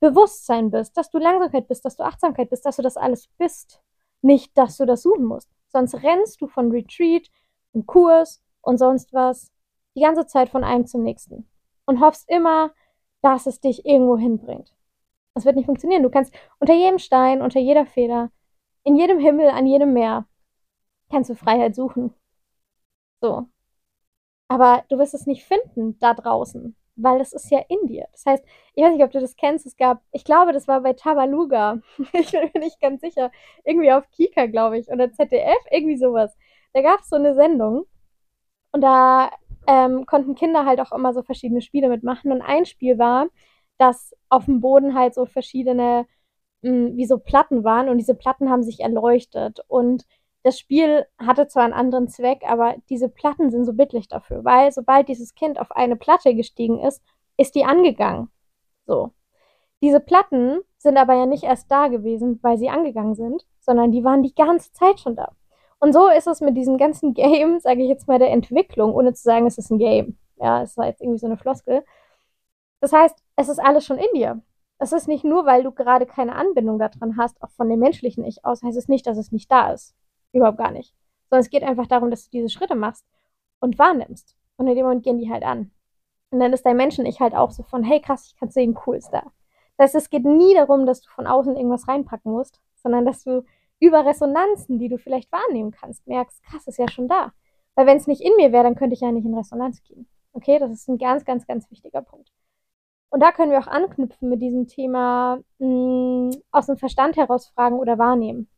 Bewusstsein 0.00 0.72
bist, 0.72 0.96
dass 0.96 1.08
du 1.10 1.18
Langsamkeit 1.18 1.68
bist, 1.68 1.84
dass 1.84 1.96
du 1.96 2.02
Achtsamkeit 2.02 2.50
bist, 2.50 2.66
dass 2.66 2.74
du 2.74 2.82
das 2.82 2.96
alles 2.96 3.28
bist. 3.38 3.80
Nicht, 4.22 4.58
dass 4.58 4.76
du 4.76 4.86
das 4.86 5.02
suchen 5.02 5.24
musst. 5.24 5.48
Sonst 5.68 5.94
rennst 6.02 6.40
du 6.40 6.48
von 6.48 6.72
Retreat 6.72 7.28
und 7.72 7.86
Kurs 7.86 8.42
und 8.60 8.78
sonst 8.78 9.12
was 9.12 9.52
die 9.94 10.00
ganze 10.00 10.26
Zeit 10.26 10.48
von 10.48 10.64
einem 10.64 10.84
zum 10.84 11.04
nächsten 11.04 11.48
und 11.84 12.00
hoffst 12.00 12.28
immer, 12.28 12.72
dass 13.22 13.46
es 13.46 13.60
dich 13.60 13.86
irgendwo 13.86 14.18
hinbringt. 14.18 14.75
Das 15.36 15.44
wird 15.44 15.56
nicht 15.56 15.66
funktionieren. 15.66 16.02
Du 16.02 16.08
kannst 16.08 16.34
unter 16.60 16.72
jedem 16.72 16.98
Stein, 16.98 17.42
unter 17.42 17.60
jeder 17.60 17.84
Feder, 17.84 18.30
in 18.84 18.96
jedem 18.96 19.18
Himmel, 19.18 19.50
an 19.50 19.66
jedem 19.66 19.92
Meer, 19.92 20.26
kannst 21.10 21.28
du 21.28 21.34
Freiheit 21.34 21.74
suchen. 21.74 22.14
So. 23.20 23.46
Aber 24.48 24.84
du 24.88 24.98
wirst 24.98 25.12
es 25.12 25.26
nicht 25.26 25.44
finden 25.44 25.98
da 25.98 26.14
draußen, 26.14 26.74
weil 26.96 27.20
es 27.20 27.34
ist 27.34 27.50
ja 27.50 27.60
in 27.68 27.86
dir. 27.86 28.08
Das 28.12 28.24
heißt, 28.24 28.44
ich 28.74 28.82
weiß 28.82 28.94
nicht, 28.94 29.04
ob 29.04 29.10
du 29.10 29.20
das 29.20 29.36
kennst, 29.36 29.66
es 29.66 29.76
gab, 29.76 30.02
ich 30.10 30.24
glaube, 30.24 30.54
das 30.54 30.68
war 30.68 30.80
bei 30.80 30.94
Tabaluga, 30.94 31.82
ich 32.14 32.30
bin 32.30 32.50
mir 32.54 32.60
nicht 32.60 32.80
ganz 32.80 33.02
sicher, 33.02 33.30
irgendwie 33.64 33.92
auf 33.92 34.08
Kika, 34.12 34.46
glaube 34.46 34.78
ich, 34.78 34.88
oder 34.88 35.12
ZDF, 35.12 35.58
irgendwie 35.70 35.98
sowas. 35.98 36.34
Da 36.72 36.80
gab 36.80 37.00
es 37.00 37.10
so 37.10 37.16
eine 37.16 37.34
Sendung 37.34 37.84
und 38.72 38.80
da 38.80 39.30
ähm, 39.66 40.06
konnten 40.06 40.34
Kinder 40.34 40.64
halt 40.64 40.80
auch 40.80 40.92
immer 40.92 41.12
so 41.12 41.22
verschiedene 41.22 41.60
Spiele 41.60 41.90
mitmachen. 41.90 42.32
Und 42.32 42.40
ein 42.40 42.64
Spiel 42.64 42.98
war, 42.98 43.26
dass 43.78 44.14
auf 44.28 44.46
dem 44.46 44.60
Boden 44.60 44.94
halt 44.94 45.14
so 45.14 45.26
verschiedene, 45.26 46.06
mh, 46.62 46.70
hm, 46.70 46.96
wie 46.96 47.06
so 47.06 47.18
Platten 47.18 47.64
waren 47.64 47.88
und 47.88 47.98
diese 47.98 48.14
Platten 48.14 48.50
haben 48.50 48.62
sich 48.62 48.80
erleuchtet. 48.80 49.60
Und 49.68 50.06
das 50.42 50.58
Spiel 50.58 51.06
hatte 51.18 51.48
zwar 51.48 51.64
einen 51.64 51.72
anderen 51.72 52.08
Zweck, 52.08 52.42
aber 52.46 52.76
diese 52.88 53.08
Platten 53.08 53.50
sind 53.50 53.64
so 53.64 53.72
bittlich 53.72 54.08
dafür, 54.08 54.44
weil 54.44 54.70
sobald 54.72 55.08
dieses 55.08 55.34
Kind 55.34 55.58
auf 55.58 55.72
eine 55.72 55.96
Platte 55.96 56.34
gestiegen 56.34 56.78
ist, 56.80 57.02
ist 57.36 57.54
die 57.54 57.64
angegangen. 57.64 58.28
So. 58.86 59.10
Diese 59.82 60.00
Platten 60.00 60.60
sind 60.78 60.96
aber 60.96 61.14
ja 61.14 61.26
nicht 61.26 61.44
erst 61.44 61.70
da 61.70 61.88
gewesen, 61.88 62.38
weil 62.42 62.58
sie 62.58 62.70
angegangen 62.70 63.14
sind, 63.14 63.44
sondern 63.60 63.90
die 63.90 64.04
waren 64.04 64.22
die 64.22 64.34
ganze 64.34 64.72
Zeit 64.72 65.00
schon 65.00 65.16
da. 65.16 65.32
Und 65.78 65.92
so 65.92 66.08
ist 66.08 66.26
es 66.26 66.40
mit 66.40 66.56
diesem 66.56 66.78
ganzen 66.78 67.14
Game, 67.14 67.60
sage 67.60 67.82
ich 67.82 67.88
jetzt 67.88 68.08
mal, 68.08 68.18
der 68.18 68.30
Entwicklung, 68.30 68.94
ohne 68.94 69.12
zu 69.14 69.22
sagen, 69.22 69.46
es 69.46 69.58
ist 69.58 69.70
ein 69.70 69.78
Game. 69.78 70.16
Ja, 70.36 70.62
es 70.62 70.76
war 70.76 70.86
jetzt 70.86 71.00
irgendwie 71.00 71.18
so 71.18 71.26
eine 71.26 71.36
Floskel. 71.36 71.84
Das 72.80 72.92
heißt, 72.92 73.22
es 73.36 73.48
ist 73.48 73.58
alles 73.58 73.84
schon 73.84 73.98
in 73.98 74.06
dir. 74.14 74.42
Es 74.78 74.92
ist 74.92 75.08
nicht 75.08 75.24
nur, 75.24 75.46
weil 75.46 75.62
du 75.62 75.72
gerade 75.72 76.06
keine 76.06 76.34
Anbindung 76.34 76.78
daran 76.78 77.16
hast, 77.16 77.42
auch 77.42 77.50
von 77.50 77.68
dem 77.68 77.80
menschlichen 77.80 78.24
Ich 78.24 78.44
aus, 78.44 78.62
heißt 78.62 78.76
es 78.76 78.88
nicht, 78.88 79.06
dass 79.06 79.16
es 79.16 79.32
nicht 79.32 79.50
da 79.50 79.72
ist. 79.72 79.94
Überhaupt 80.32 80.58
gar 80.58 80.70
nicht. 80.70 80.94
Sondern 81.30 81.40
es 81.40 81.50
geht 81.50 81.62
einfach 81.62 81.86
darum, 81.86 82.10
dass 82.10 82.24
du 82.24 82.30
diese 82.30 82.50
Schritte 82.50 82.74
machst 82.74 83.06
und 83.60 83.78
wahrnimmst. 83.78 84.36
Und 84.56 84.66
in 84.66 84.74
dem 84.74 84.84
Moment 84.84 85.02
gehen 85.02 85.18
die 85.18 85.30
halt 85.30 85.44
an. 85.44 85.70
Und 86.30 86.40
dann 86.40 86.52
ist 86.52 86.66
dein 86.66 86.76
Menschen-Ich 86.76 87.20
halt 87.20 87.34
auch 87.34 87.50
so 87.50 87.62
von, 87.62 87.82
hey 87.82 88.00
krass, 88.00 88.26
ich 88.26 88.36
kann 88.38 88.50
sehen, 88.50 88.78
cool 88.86 88.96
ist 88.96 89.10
da. 89.10 89.22
Das 89.76 89.94
heißt, 89.94 89.94
es 89.94 90.10
geht 90.10 90.24
nie 90.24 90.54
darum, 90.54 90.86
dass 90.86 91.02
du 91.02 91.10
von 91.10 91.26
außen 91.26 91.56
irgendwas 91.56 91.88
reinpacken 91.88 92.32
musst, 92.32 92.60
sondern 92.74 93.06
dass 93.06 93.24
du 93.24 93.44
über 93.78 94.04
Resonanzen, 94.04 94.78
die 94.78 94.88
du 94.88 94.98
vielleicht 94.98 95.30
wahrnehmen 95.32 95.70
kannst, 95.70 96.06
merkst, 96.06 96.42
krass, 96.44 96.66
ist 96.66 96.78
ja 96.78 96.88
schon 96.88 97.08
da. 97.08 97.32
Weil 97.74 97.86
wenn 97.86 97.98
es 97.98 98.06
nicht 98.06 98.22
in 98.22 98.34
mir 98.36 98.52
wäre, 98.52 98.64
dann 98.64 98.74
könnte 98.74 98.94
ich 98.94 99.00
ja 99.00 99.12
nicht 99.12 99.26
in 99.26 99.34
Resonanz 99.34 99.82
gehen. 99.82 100.08
Okay, 100.32 100.58
das 100.58 100.70
ist 100.70 100.88
ein 100.88 100.98
ganz, 100.98 101.24
ganz, 101.24 101.46
ganz 101.46 101.70
wichtiger 101.70 102.02
Punkt. 102.02 102.32
Und 103.10 103.20
da 103.20 103.32
können 103.32 103.50
wir 103.52 103.58
auch 103.58 103.66
anknüpfen 103.66 104.28
mit 104.28 104.42
diesem 104.42 104.66
Thema 104.66 105.38
mh, 105.58 106.32
hm, 106.34 106.42
aus 106.50 106.66
dem 106.66 106.76
Verstand 106.76 107.16
heraus 107.16 107.48
fragen 107.48 107.78
oder 107.78 107.98
wahrnehmen. 107.98 108.48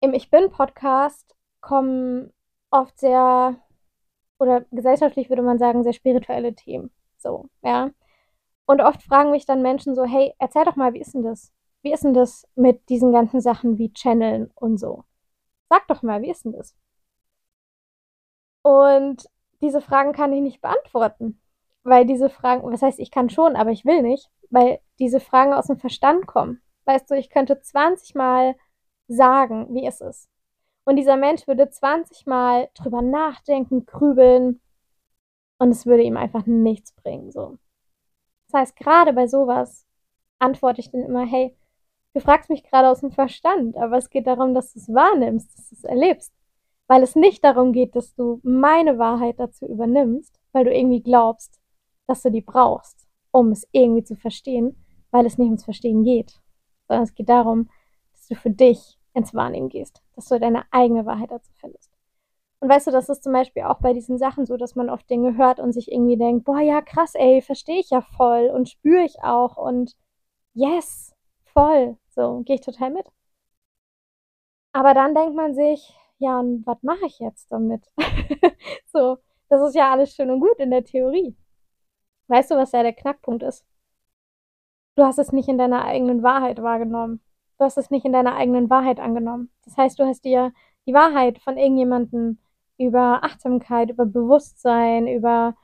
Im 0.00 0.14
Ich 0.14 0.30
Bin-Podcast 0.30 1.36
kommen 1.60 2.32
oft 2.70 2.98
sehr, 2.98 3.56
oder 4.38 4.62
gesellschaftlich 4.70 5.28
würde 5.28 5.42
man 5.42 5.58
sagen, 5.58 5.82
sehr 5.84 5.92
spirituelle 5.92 6.54
Themen. 6.54 6.90
So, 7.18 7.48
ja. 7.62 7.90
Und 8.66 8.80
oft 8.80 9.02
fragen 9.02 9.30
mich 9.32 9.46
dann 9.46 9.62
Menschen 9.62 9.94
so, 9.94 10.04
hey, 10.04 10.34
erzähl 10.38 10.64
doch 10.64 10.76
mal, 10.76 10.94
wie 10.94 11.00
ist 11.00 11.14
denn 11.14 11.22
das? 11.22 11.52
Wie 11.82 11.92
ist 11.92 12.04
denn 12.04 12.14
das 12.14 12.48
mit 12.54 12.88
diesen 12.88 13.12
ganzen 13.12 13.40
Sachen 13.40 13.78
wie 13.78 13.92
Channeln 13.92 14.50
und 14.54 14.78
so? 14.78 15.04
Sag 15.68 15.88
doch 15.88 16.02
mal, 16.02 16.22
wie 16.22 16.30
ist 16.30 16.44
denn 16.44 16.52
das? 16.52 16.76
Und 18.62 19.28
diese 19.60 19.80
Fragen 19.80 20.12
kann 20.12 20.32
ich 20.32 20.40
nicht 20.40 20.60
beantworten, 20.60 21.40
weil 21.84 22.06
diese 22.06 22.30
Fragen, 22.30 22.70
was 22.70 22.82
heißt, 22.82 22.98
ich 22.98 23.10
kann 23.10 23.30
schon, 23.30 23.56
aber 23.56 23.70
ich 23.70 23.84
will 23.84 24.02
nicht, 24.02 24.30
weil 24.50 24.80
diese 24.98 25.20
Fragen 25.20 25.52
aus 25.52 25.66
dem 25.66 25.78
Verstand 25.78 26.26
kommen. 26.26 26.60
Weißt 26.84 27.10
du, 27.10 27.14
ich 27.14 27.30
könnte 27.30 27.60
20 27.60 28.14
Mal 28.14 28.56
sagen, 29.08 29.68
wie 29.74 29.86
ist 29.86 30.00
es? 30.00 30.28
Und 30.84 30.96
dieser 30.96 31.16
Mensch 31.16 31.46
würde 31.46 31.70
20 31.70 32.26
Mal 32.26 32.68
drüber 32.74 33.02
nachdenken, 33.02 33.86
grübeln 33.86 34.60
und 35.58 35.70
es 35.70 35.86
würde 35.86 36.02
ihm 36.02 36.16
einfach 36.16 36.46
nichts 36.46 36.92
bringen, 36.92 37.30
so. 37.30 37.58
Das 38.48 38.60
heißt, 38.60 38.76
gerade 38.76 39.12
bei 39.12 39.28
sowas 39.28 39.86
antworte 40.38 40.80
ich 40.80 40.90
dann 40.90 41.02
immer, 41.02 41.24
hey, 41.24 41.56
Du 42.14 42.20
fragst 42.20 42.50
mich 42.50 42.62
gerade 42.64 42.88
aus 42.88 43.00
dem 43.00 43.10
Verstand, 43.10 43.76
aber 43.76 43.96
es 43.96 44.10
geht 44.10 44.26
darum, 44.26 44.52
dass 44.54 44.74
du 44.74 44.78
es 44.80 44.88
wahrnimmst, 44.92 45.56
dass 45.56 45.68
du 45.70 45.76
es 45.76 45.84
erlebst. 45.84 46.32
Weil 46.86 47.02
es 47.02 47.16
nicht 47.16 47.42
darum 47.42 47.72
geht, 47.72 47.96
dass 47.96 48.14
du 48.14 48.40
meine 48.42 48.98
Wahrheit 48.98 49.38
dazu 49.38 49.66
übernimmst, 49.66 50.38
weil 50.52 50.64
du 50.64 50.74
irgendwie 50.74 51.02
glaubst, 51.02 51.58
dass 52.12 52.22
du 52.22 52.30
die 52.30 52.42
brauchst, 52.42 53.06
um 53.30 53.50
es 53.52 53.66
irgendwie 53.72 54.04
zu 54.04 54.16
verstehen, 54.16 54.76
weil 55.10 55.24
es 55.24 55.38
nicht 55.38 55.46
ums 55.46 55.64
Verstehen 55.64 56.04
geht. 56.04 56.40
Sondern 56.86 57.04
es 57.04 57.14
geht 57.14 57.30
darum, 57.30 57.70
dass 58.12 58.28
du 58.28 58.34
für 58.34 58.50
dich 58.50 58.98
ins 59.14 59.34
Wahrnehmen 59.34 59.70
gehst, 59.70 60.02
dass 60.14 60.26
du 60.26 60.38
deine 60.38 60.64
eigene 60.70 61.06
Wahrheit 61.06 61.30
dazu 61.30 61.50
findest. 61.54 61.90
Und 62.60 62.68
weißt 62.68 62.86
du, 62.86 62.90
das 62.90 63.08
ist 63.08 63.24
zum 63.24 63.32
Beispiel 63.32 63.62
auch 63.62 63.78
bei 63.80 63.94
diesen 63.94 64.18
Sachen 64.18 64.44
so, 64.44 64.58
dass 64.58 64.76
man 64.76 64.90
oft 64.90 65.08
Dinge 65.08 65.36
hört 65.38 65.58
und 65.58 65.72
sich 65.72 65.90
irgendwie 65.90 66.18
denkt, 66.18 66.44
boah, 66.44 66.60
ja, 66.60 66.82
krass, 66.82 67.14
ey, 67.14 67.40
verstehe 67.40 67.80
ich 67.80 67.90
ja 67.90 68.02
voll 68.02 68.50
und 68.54 68.68
spüre 68.68 69.02
ich 69.04 69.16
auch 69.22 69.56
und 69.56 69.96
yes, 70.52 71.14
voll. 71.44 71.96
So, 72.10 72.42
gehe 72.44 72.56
ich 72.56 72.60
total 72.60 72.90
mit. 72.90 73.06
Aber 74.72 74.92
dann 74.94 75.14
denkt 75.14 75.34
man 75.34 75.54
sich, 75.54 75.94
ja, 76.18 76.38
und 76.38 76.66
was 76.66 76.82
mache 76.82 77.06
ich 77.06 77.18
jetzt 77.18 77.50
damit? 77.50 77.90
so, 78.92 79.18
das 79.48 79.62
ist 79.68 79.74
ja 79.74 79.90
alles 79.92 80.14
schön 80.14 80.30
und 80.30 80.40
gut 80.40 80.58
in 80.58 80.70
der 80.70 80.84
Theorie. 80.84 81.36
Weißt 82.32 82.50
du, 82.50 82.54
was 82.56 82.72
ja 82.72 82.82
der 82.82 82.94
Knackpunkt 82.94 83.42
ist? 83.42 83.62
Du 84.96 85.04
hast 85.04 85.18
es 85.18 85.32
nicht 85.32 85.50
in 85.50 85.58
deiner 85.58 85.84
eigenen 85.84 86.22
Wahrheit 86.22 86.62
wahrgenommen. 86.62 87.20
Du 87.58 87.64
hast 87.66 87.76
es 87.76 87.90
nicht 87.90 88.06
in 88.06 88.14
deiner 88.14 88.34
eigenen 88.36 88.70
Wahrheit 88.70 89.00
angenommen. 89.00 89.50
Das 89.66 89.76
heißt, 89.76 89.98
du 89.98 90.06
hast 90.06 90.24
dir 90.24 90.50
die 90.86 90.94
Wahrheit 90.94 91.38
von 91.40 91.58
irgendjemandem 91.58 92.38
über 92.78 93.22
Achtsamkeit, 93.22 93.90
über 93.90 94.06
Bewusstsein, 94.06 95.08
über, 95.08 95.54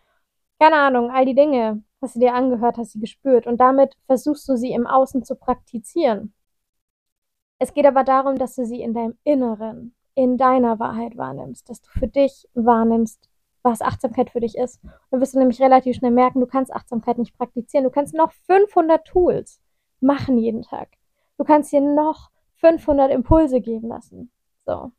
keine 0.61 0.77
Ahnung, 0.77 1.11
all 1.11 1.25
die 1.25 1.35
Dinge, 1.35 1.83
hast 2.03 2.17
du 2.17 2.21
dir 2.21 2.35
angehört, 2.35 2.77
hast 2.77 2.93
sie 2.93 3.01
gespürt 3.01 3.47
und 3.47 3.59
damit 3.59 3.97
versuchst 4.05 4.47
du 4.47 4.57
sie 4.57 4.73
im 4.73 4.87
Außen 4.87 5.25
zu 5.25 5.37
praktizieren. 5.37 6.35
Es 7.59 7.73
geht 7.73 7.87
aber 7.87 8.05
darum, 8.05 8.37
dass 8.37 8.57
du 8.57 8.67
sie 8.67 8.83
in 8.83 8.93
deinem 8.93 9.17
Inneren, 9.25 9.95
in 10.15 10.37
deiner 10.37 10.79
Wahrheit 10.79 11.17
wahrnimmst, 11.17 11.71
dass 11.71 11.81
du 11.81 11.89
für 11.99 12.09
dich 12.09 12.47
wahrnimmst, 12.53 13.31
was 13.62 13.83
Achtsamkeit 13.83 14.31
für 14.31 14.41
dich 14.41 14.57
ist. 14.57 14.81
dann 15.11 15.21
wirst 15.21 15.35
du 15.35 15.38
nämlich 15.38 15.61
relativ 15.61 15.97
schnell 15.97 16.11
merken, 16.11 16.41
du 16.41 16.47
kannst 16.47 16.73
Achtsamkeit 16.73 17.19
nicht 17.19 17.37
praktizieren. 17.37 17.85
Du 17.85 17.91
kannst 17.91 18.15
noch 18.15 18.33
500 18.47 19.05
Tools 19.07 19.61
machen 20.00 20.38
jeden 20.38 20.62
Tag. 20.62 20.88
Du 21.37 21.45
kannst 21.45 21.73
dir 21.73 21.81
noch 21.81 22.31
500 22.57 23.11
Impulse 23.11 23.61
geben 23.61 23.88
lassen. 23.88 24.31
So. 24.67 24.93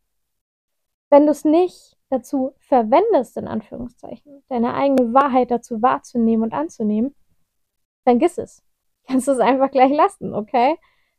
Wenn 1.09 1.25
du 1.25 1.31
es 1.31 1.45
nicht 1.45 1.97
dazu 2.09 2.53
verwendest, 2.59 3.37
in 3.37 3.47
Anführungszeichen, 3.47 4.43
deine 4.49 4.73
eigene 4.73 5.13
Wahrheit 5.13 5.51
dazu 5.51 5.81
wahrzunehmen 5.81 6.43
und 6.43 6.53
anzunehmen, 6.53 7.15
dann 8.05 8.19
giss 8.19 8.37
es. 8.37 8.63
Kannst 9.07 9.27
du 9.27 9.31
es 9.31 9.39
einfach 9.39 9.71
gleich 9.71 9.91
lassen, 9.91 10.33
okay? 10.33 10.77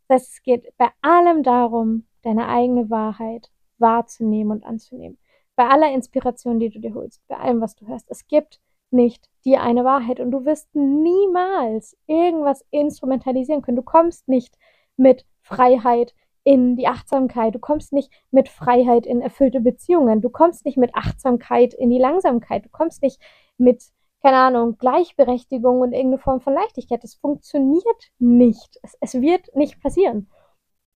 Das 0.09 0.23
heißt, 0.23 0.33
es 0.35 0.43
geht 0.43 0.77
bei 0.77 0.91
allem 1.03 1.43
darum, 1.43 2.07
deine 2.23 2.49
eigene 2.49 2.91
Wahrheit 2.91 3.51
wahrzunehmen 3.79 4.53
und 4.59 4.65
anzunehmen. 4.65 5.19
Bei 5.61 5.69
aller 5.69 5.93
Inspiration, 5.93 6.59
die 6.59 6.71
du 6.71 6.79
dir 6.79 6.95
holst, 6.95 7.21
bei 7.29 7.37
allem, 7.37 7.61
was 7.61 7.75
du 7.75 7.87
hörst. 7.87 8.11
Es 8.11 8.27
gibt 8.27 8.63
nicht 8.91 9.29
die 9.45 9.59
eine 9.59 9.85
Wahrheit 9.85 10.19
und 10.19 10.31
du 10.31 10.47
wirst 10.47 10.75
niemals 10.75 11.99
irgendwas 12.07 12.65
instrumentalisieren 12.71 13.61
können. 13.61 13.77
Du 13.77 13.83
kommst 13.83 14.27
nicht 14.27 14.57
mit 14.97 15.27
Freiheit 15.43 16.15
in 16.45 16.77
die 16.77 16.87
Achtsamkeit. 16.87 17.55
Du 17.55 17.59
kommst 17.59 17.93
nicht 17.93 18.11
mit 18.31 18.49
Freiheit 18.49 19.05
in 19.05 19.21
erfüllte 19.21 19.61
Beziehungen. 19.61 20.23
Du 20.23 20.31
kommst 20.31 20.65
nicht 20.65 20.79
mit 20.79 20.95
Achtsamkeit 20.95 21.75
in 21.75 21.91
die 21.91 21.99
Langsamkeit. 21.99 22.65
Du 22.65 22.71
kommst 22.71 23.03
nicht 23.03 23.21
mit 23.59 23.85
keine 24.23 24.39
Ahnung, 24.39 24.79
Gleichberechtigung 24.79 25.81
und 25.81 25.93
irgendeine 25.93 26.23
Form 26.23 26.41
von 26.41 26.55
Leichtigkeit. 26.55 27.05
Das 27.05 27.17
funktioniert 27.17 28.13
nicht. 28.19 28.79
Es, 28.81 28.97
es 29.03 29.21
wird 29.21 29.55
nicht 29.55 29.79
passieren. 29.83 30.31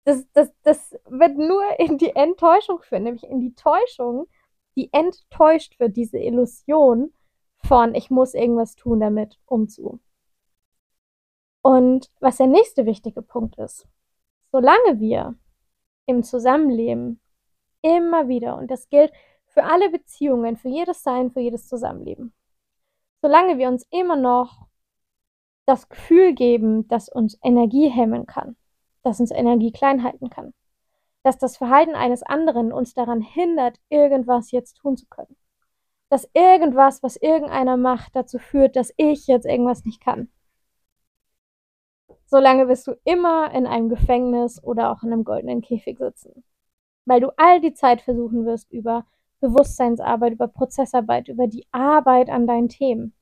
Das, 0.05 0.27
das, 0.33 0.55
das 0.63 0.97
wird 1.07 1.37
nur 1.37 1.65
in 1.79 1.99
die 1.99 2.17
Enttäuschung 2.17 2.81
führen, 2.81 3.03
nämlich 3.03 3.25
in 3.25 3.41
die 3.41 3.55
Täuschung, 3.55 4.27
die 4.77 4.93
enttäuscht 4.93 5.79
wird, 5.79 5.97
diese 5.97 6.19
Illusion 6.19 7.13
von, 7.59 7.95
ich 7.95 8.11
muss 8.11 8.35
irgendwas 8.35 8.75
tun 8.75 9.01
damit, 9.01 9.39
um 9.47 9.69
zu. 9.69 10.01
Und 11.63 12.11
was 12.21 12.37
der 12.37 12.47
nächste 12.47 12.85
wichtige 12.85 13.23
Punkt 13.23 13.59
ist, 13.59 13.87
solange 14.53 15.01
wir 15.01 15.35
im 16.07 16.23
Zusammenleben 16.23 17.21
immer 17.81 18.29
wieder, 18.29 18.57
und 18.57 18.71
das 18.71 18.89
gilt 18.91 19.13
für 19.47 19.65
alle 19.65 19.91
Beziehungen, 19.91 20.57
für 20.57 20.69
jedes 20.69 21.03
Sein, 21.03 21.31
für 21.31 21.41
jedes 21.41 21.69
Zusammenleben, 21.69 22.35
solange 23.23 23.57
wir 23.57 23.69
uns 23.69 23.87
immer 23.91 24.17
noch 24.17 24.67
das 25.65 25.89
Gefühl 25.89 26.35
geben, 26.35 26.87
dass 26.89 27.09
uns 27.09 27.39
Energie 27.43 27.89
hemmen 27.89 28.27
kann, 28.27 28.57
dass 29.03 29.21
uns 29.21 29.31
Energie 29.31 29.73
klein 29.73 30.03
halten 30.03 30.29
kann, 30.29 30.53
dass 31.25 31.39
das 31.39 31.57
Verhalten 31.57 31.97
eines 31.97 32.23
anderen 32.23 32.73
uns 32.73 32.95
daran 32.95 33.21
hindert, 33.23 33.81
irgendwas 33.89 34.53
jetzt 34.53 34.77
tun 34.77 34.97
zu 34.97 35.07
können, 35.07 35.37
dass 36.11 36.31
irgendwas, 36.35 37.03
was 37.03 37.17
irgendeiner 37.17 37.77
macht, 37.77 38.15
dazu 38.15 38.39
führt, 38.39 38.77
dass 38.77 38.95
ich 38.97 39.27
jetzt 39.27 39.47
irgendwas 39.47 39.85
nicht 39.85 40.01
kann. 40.01 40.29
solange 42.27 42.69
wirst 42.69 42.87
du 42.87 42.95
immer 43.05 43.53
in 43.53 43.67
einem 43.67 43.89
Gefängnis 43.89 44.63
oder 44.63 44.91
auch 44.91 45.03
in 45.03 45.13
einem 45.13 45.25
goldenen 45.25 45.61
Käfig 45.63 45.99
sitzen. 45.99 46.45
Weil 47.05 47.21
du 47.21 47.31
all 47.37 47.61
die 47.61 47.75
Zeit 47.75 48.01
versuchen 48.03 48.47
wirst, 48.47 48.73
über 48.73 49.07
Bewusstseinsarbeit, 49.41 50.33
über 50.33 50.49
Prozessarbeit, 50.49 51.29
über 51.29 51.47
die 51.47 51.67
Arbeit 51.71 52.31
an 52.31 52.47
deinen 52.47 52.69
Themen, 52.69 53.15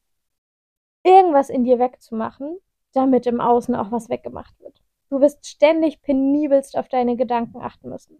irgendwas 1.02 1.50
in 1.50 1.64
dir 1.64 1.78
wegzumachen, 1.78 2.58
damit 2.92 3.26
im 3.26 3.40
Außen 3.40 3.74
auch 3.74 3.90
was 3.90 4.08
weggemacht 4.08 4.58
wird. 4.60 4.80
Du 5.12 5.20
wirst 5.20 5.46
ständig 5.46 6.00
penibelst 6.00 6.74
auf 6.74 6.88
deine 6.88 7.16
Gedanken 7.16 7.60
achten 7.60 7.90
müssen. 7.90 8.18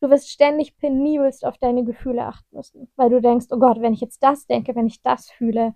Du 0.00 0.08
wirst 0.08 0.30
ständig 0.30 0.78
penibelst 0.78 1.44
auf 1.44 1.58
deine 1.58 1.84
Gefühle 1.84 2.24
achten 2.24 2.56
müssen, 2.56 2.90
weil 2.96 3.10
du 3.10 3.20
denkst, 3.20 3.48
oh 3.50 3.58
Gott, 3.58 3.82
wenn 3.82 3.92
ich 3.92 4.00
jetzt 4.00 4.22
das 4.22 4.46
denke, 4.46 4.74
wenn 4.74 4.86
ich 4.86 5.02
das 5.02 5.30
fühle, 5.30 5.74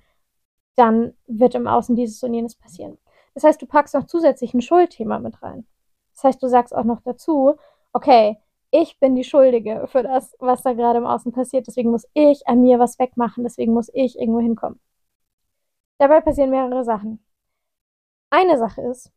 dann 0.74 1.12
wird 1.26 1.54
im 1.54 1.66
Außen 1.66 1.94
dieses 1.96 2.22
und 2.22 2.32
jenes 2.32 2.54
passieren. 2.54 2.96
Das 3.34 3.44
heißt, 3.44 3.60
du 3.60 3.66
packst 3.66 3.92
noch 3.92 4.06
zusätzlich 4.06 4.54
ein 4.54 4.62
Schuldthema 4.62 5.18
mit 5.18 5.42
rein. 5.42 5.66
Das 6.14 6.24
heißt, 6.24 6.42
du 6.42 6.48
sagst 6.48 6.74
auch 6.74 6.84
noch 6.84 7.02
dazu, 7.02 7.56
okay, 7.92 8.38
ich 8.70 8.98
bin 8.98 9.16
die 9.16 9.24
Schuldige 9.24 9.86
für 9.86 10.02
das, 10.02 10.34
was 10.38 10.62
da 10.62 10.72
gerade 10.72 10.98
im 10.98 11.06
Außen 11.06 11.30
passiert, 11.32 11.66
deswegen 11.66 11.90
muss 11.90 12.08
ich 12.14 12.48
an 12.48 12.62
mir 12.62 12.78
was 12.78 12.98
wegmachen, 12.98 13.44
deswegen 13.44 13.74
muss 13.74 13.90
ich 13.92 14.18
irgendwo 14.18 14.40
hinkommen. 14.40 14.80
Dabei 15.98 16.22
passieren 16.22 16.48
mehrere 16.48 16.84
Sachen. 16.84 17.22
Eine 18.30 18.56
Sache 18.56 18.80
ist, 18.80 19.12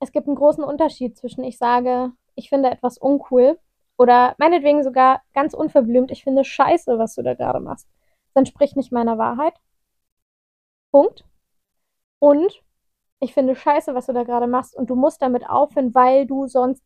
es 0.00 0.12
gibt 0.12 0.26
einen 0.26 0.36
großen 0.36 0.64
Unterschied 0.64 1.16
zwischen 1.16 1.44
ich 1.44 1.58
sage, 1.58 2.12
ich 2.34 2.48
finde 2.48 2.70
etwas 2.70 2.98
uncool 2.98 3.58
oder 3.96 4.34
meinetwegen 4.38 4.82
sogar 4.82 5.22
ganz 5.34 5.54
unverblümt, 5.54 6.10
ich 6.10 6.22
finde 6.22 6.44
scheiße, 6.44 6.98
was 6.98 7.14
du 7.14 7.22
da 7.22 7.34
gerade 7.34 7.60
machst. 7.60 7.88
Das 8.28 8.40
entspricht 8.40 8.76
nicht 8.76 8.92
meiner 8.92 9.18
Wahrheit. 9.18 9.54
Punkt. 10.92 11.24
Und 12.20 12.62
ich 13.20 13.34
finde 13.34 13.56
scheiße, 13.56 13.94
was 13.94 14.06
du 14.06 14.12
da 14.12 14.22
gerade 14.22 14.46
machst 14.46 14.76
und 14.76 14.90
du 14.90 14.94
musst 14.94 15.20
damit 15.22 15.48
aufhören, 15.48 15.94
weil 15.94 16.26
du 16.26 16.46
sonst 16.46 16.84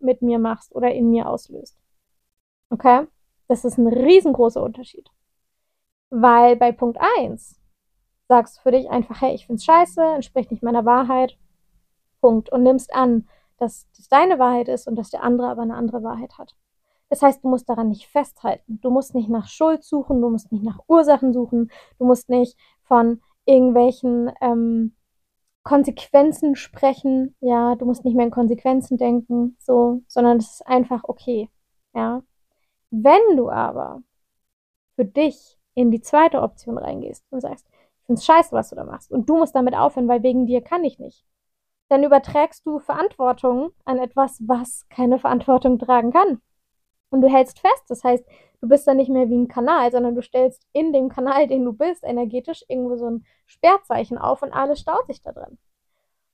mit 0.00 0.22
mir 0.22 0.38
machst 0.38 0.74
oder 0.74 0.90
in 0.92 1.10
mir 1.10 1.28
auslöst. 1.28 1.78
Okay? 2.70 3.06
Das 3.48 3.64
ist 3.64 3.76
ein 3.76 3.86
riesengroßer 3.86 4.62
Unterschied. 4.62 5.10
Weil 6.08 6.56
bei 6.56 6.72
Punkt 6.72 6.98
1 7.18 7.60
sagst 8.28 8.56
du 8.56 8.62
für 8.62 8.70
dich 8.70 8.88
einfach, 8.88 9.20
hey, 9.20 9.34
ich 9.34 9.46
finde 9.46 9.58
es 9.58 9.64
scheiße, 9.64 10.02
entspricht 10.02 10.50
nicht 10.50 10.62
meiner 10.62 10.86
Wahrheit. 10.86 11.36
Punkt. 12.22 12.50
Und 12.50 12.62
nimmst 12.62 12.94
an, 12.94 13.28
dass 13.58 13.86
das 13.96 14.08
deine 14.08 14.38
Wahrheit 14.38 14.68
ist 14.68 14.88
und 14.88 14.96
dass 14.96 15.10
der 15.10 15.22
andere 15.22 15.48
aber 15.48 15.62
eine 15.62 15.76
andere 15.76 16.02
Wahrheit 16.02 16.38
hat. 16.38 16.56
Das 17.10 17.20
heißt, 17.20 17.44
du 17.44 17.48
musst 17.48 17.68
daran 17.68 17.90
nicht 17.90 18.06
festhalten. 18.06 18.80
Du 18.80 18.90
musst 18.90 19.14
nicht 19.14 19.28
nach 19.28 19.46
Schuld 19.46 19.84
suchen, 19.84 20.22
du 20.22 20.30
musst 20.30 20.50
nicht 20.50 20.64
nach 20.64 20.80
Ursachen 20.88 21.34
suchen, 21.34 21.70
du 21.98 22.06
musst 22.06 22.30
nicht 22.30 22.56
von 22.84 23.20
irgendwelchen 23.44 24.32
ähm, 24.40 24.94
Konsequenzen 25.62 26.56
sprechen. 26.56 27.36
Ja, 27.40 27.74
du 27.74 27.84
musst 27.84 28.06
nicht 28.06 28.16
mehr 28.16 28.24
in 28.24 28.32
Konsequenzen 28.32 28.96
denken, 28.96 29.56
so, 29.58 30.00
sondern 30.08 30.38
es 30.38 30.52
ist 30.52 30.66
einfach 30.66 31.04
okay. 31.04 31.50
Ja. 31.94 32.22
Wenn 32.90 33.36
du 33.36 33.50
aber 33.50 34.02
für 34.96 35.04
dich 35.04 35.58
in 35.74 35.90
die 35.90 36.00
zweite 36.00 36.40
Option 36.40 36.78
reingehst 36.78 37.24
und 37.30 37.40
sagst, 37.40 37.66
ich 38.00 38.06
finde 38.06 38.20
es 38.20 38.24
scheiße, 38.24 38.52
was 38.52 38.70
du 38.70 38.76
da 38.76 38.84
machst. 38.84 39.10
Und 39.12 39.28
du 39.28 39.36
musst 39.36 39.54
damit 39.54 39.74
aufhören, 39.74 40.08
weil 40.08 40.22
wegen 40.22 40.46
dir 40.46 40.62
kann 40.62 40.84
ich 40.84 40.98
nicht. 40.98 41.24
Dann 41.92 42.04
überträgst 42.04 42.64
du 42.64 42.78
Verantwortung 42.78 43.72
an 43.84 43.98
etwas, 43.98 44.40
was 44.46 44.88
keine 44.88 45.18
Verantwortung 45.18 45.78
tragen 45.78 46.10
kann. 46.10 46.40
Und 47.10 47.20
du 47.20 47.28
hältst 47.28 47.58
fest. 47.60 47.84
Das 47.88 48.02
heißt, 48.02 48.24
du 48.62 48.66
bist 48.66 48.86
dann 48.86 48.96
nicht 48.96 49.10
mehr 49.10 49.28
wie 49.28 49.36
ein 49.36 49.46
Kanal, 49.46 49.92
sondern 49.92 50.14
du 50.14 50.22
stellst 50.22 50.66
in 50.72 50.94
dem 50.94 51.10
Kanal, 51.10 51.48
den 51.48 51.66
du 51.66 51.74
bist, 51.74 52.02
energetisch 52.02 52.64
irgendwo 52.66 52.96
so 52.96 53.10
ein 53.10 53.26
Sperrzeichen 53.44 54.16
auf 54.16 54.40
und 54.40 54.54
alles 54.54 54.80
staut 54.80 55.06
sich 55.06 55.20
da 55.20 55.32
drin. 55.32 55.58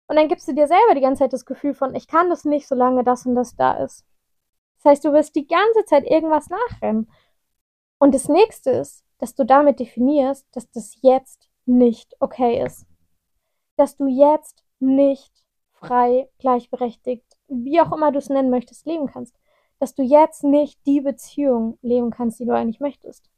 Und 0.07 0.15
dann 0.15 0.29
gibst 0.29 0.47
du 0.47 0.53
dir 0.53 0.69
selber 0.69 0.95
die 0.95 1.01
ganze 1.01 1.25
Zeit 1.25 1.33
das 1.33 1.45
Gefühl 1.45 1.75
von, 1.75 1.93
ich 1.97 2.07
kann 2.07 2.31
das 2.31 2.45
nicht, 2.45 2.69
solange 2.69 3.03
das 3.03 3.27
und 3.27 3.35
das 3.35 3.57
da 3.57 3.83
ist. 3.83 4.07
Das 4.77 4.93
heißt, 4.93 5.05
du 5.07 5.13
wirst 5.13 5.35
die 5.35 5.49
ganze 5.49 5.85
Zeit 5.87 6.09
irgendwas 6.09 6.49
nachrennen. 6.51 7.11
Und 7.99 8.15
das 8.15 8.29
nächste 8.29 8.71
ist, 8.71 9.05
dass 9.19 9.35
du 9.35 9.45
damit 9.45 9.81
definierst, 9.81 10.47
dass 10.53 10.71
das 10.71 10.97
jetzt 11.03 11.51
nicht 11.67 12.15
okay 12.21 12.65
ist. 12.65 12.87
Dass 13.77 13.97
du 13.97 14.07
jetzt 14.07 14.63
nicht 14.81 15.48
frei, 15.79 16.29
gleichberechtigt, 16.39 17.25
wie 17.49 17.81
auch 17.81 17.93
immer 17.93 18.13
du 18.13 18.19
es 18.19 18.29
nennen 18.29 18.51
möchtest, 18.51 18.87
leben 18.87 19.07
kannst. 19.07 19.35
Dass 19.79 19.95
du 19.95 20.03
jetzt 20.03 20.45
nicht 20.45 20.85
die 20.87 21.01
Beziehung 21.01 21.79
leben 21.83 22.11
kannst, 22.11 22.41
die 22.41 22.47
du 22.47 22.55
eigentlich 22.55 22.81
möchtest. 22.81 23.31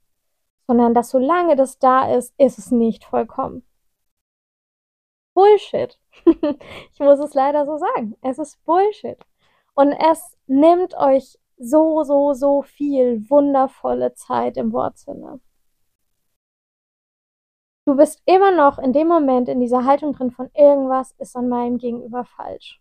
Sondern 0.66 0.94
dass 0.94 1.10
solange 1.10 1.56
das 1.56 1.78
da 1.78 2.14
ist, 2.14 2.34
ist 2.38 2.58
es 2.58 2.70
nicht 2.70 3.04
vollkommen. 3.04 3.64
Bullshit. 5.34 5.98
ich 6.24 7.00
muss 7.00 7.18
es 7.18 7.34
leider 7.34 7.66
so 7.66 7.76
sagen. 7.78 8.16
Es 8.22 8.38
ist 8.38 8.64
Bullshit. 8.64 9.18
Und 9.74 9.92
es 9.92 10.36
nimmt 10.46 10.96
euch 10.96 11.38
so, 11.58 12.02
so, 12.04 12.32
so 12.32 12.62
viel 12.62 13.28
wundervolle 13.28 14.14
Zeit 14.14 14.56
im 14.56 14.72
Wortsinne. 14.72 15.40
Du 17.86 17.96
bist 17.96 18.22
immer 18.26 18.50
noch 18.50 18.78
in 18.78 18.92
dem 18.92 19.08
Moment 19.08 19.48
in 19.48 19.60
dieser 19.60 19.84
Haltung 19.84 20.12
drin 20.12 20.30
von 20.30 20.50
irgendwas 20.54 21.12
ist 21.18 21.34
an 21.34 21.48
meinem 21.48 21.78
Gegenüber 21.78 22.24
falsch. 22.24 22.80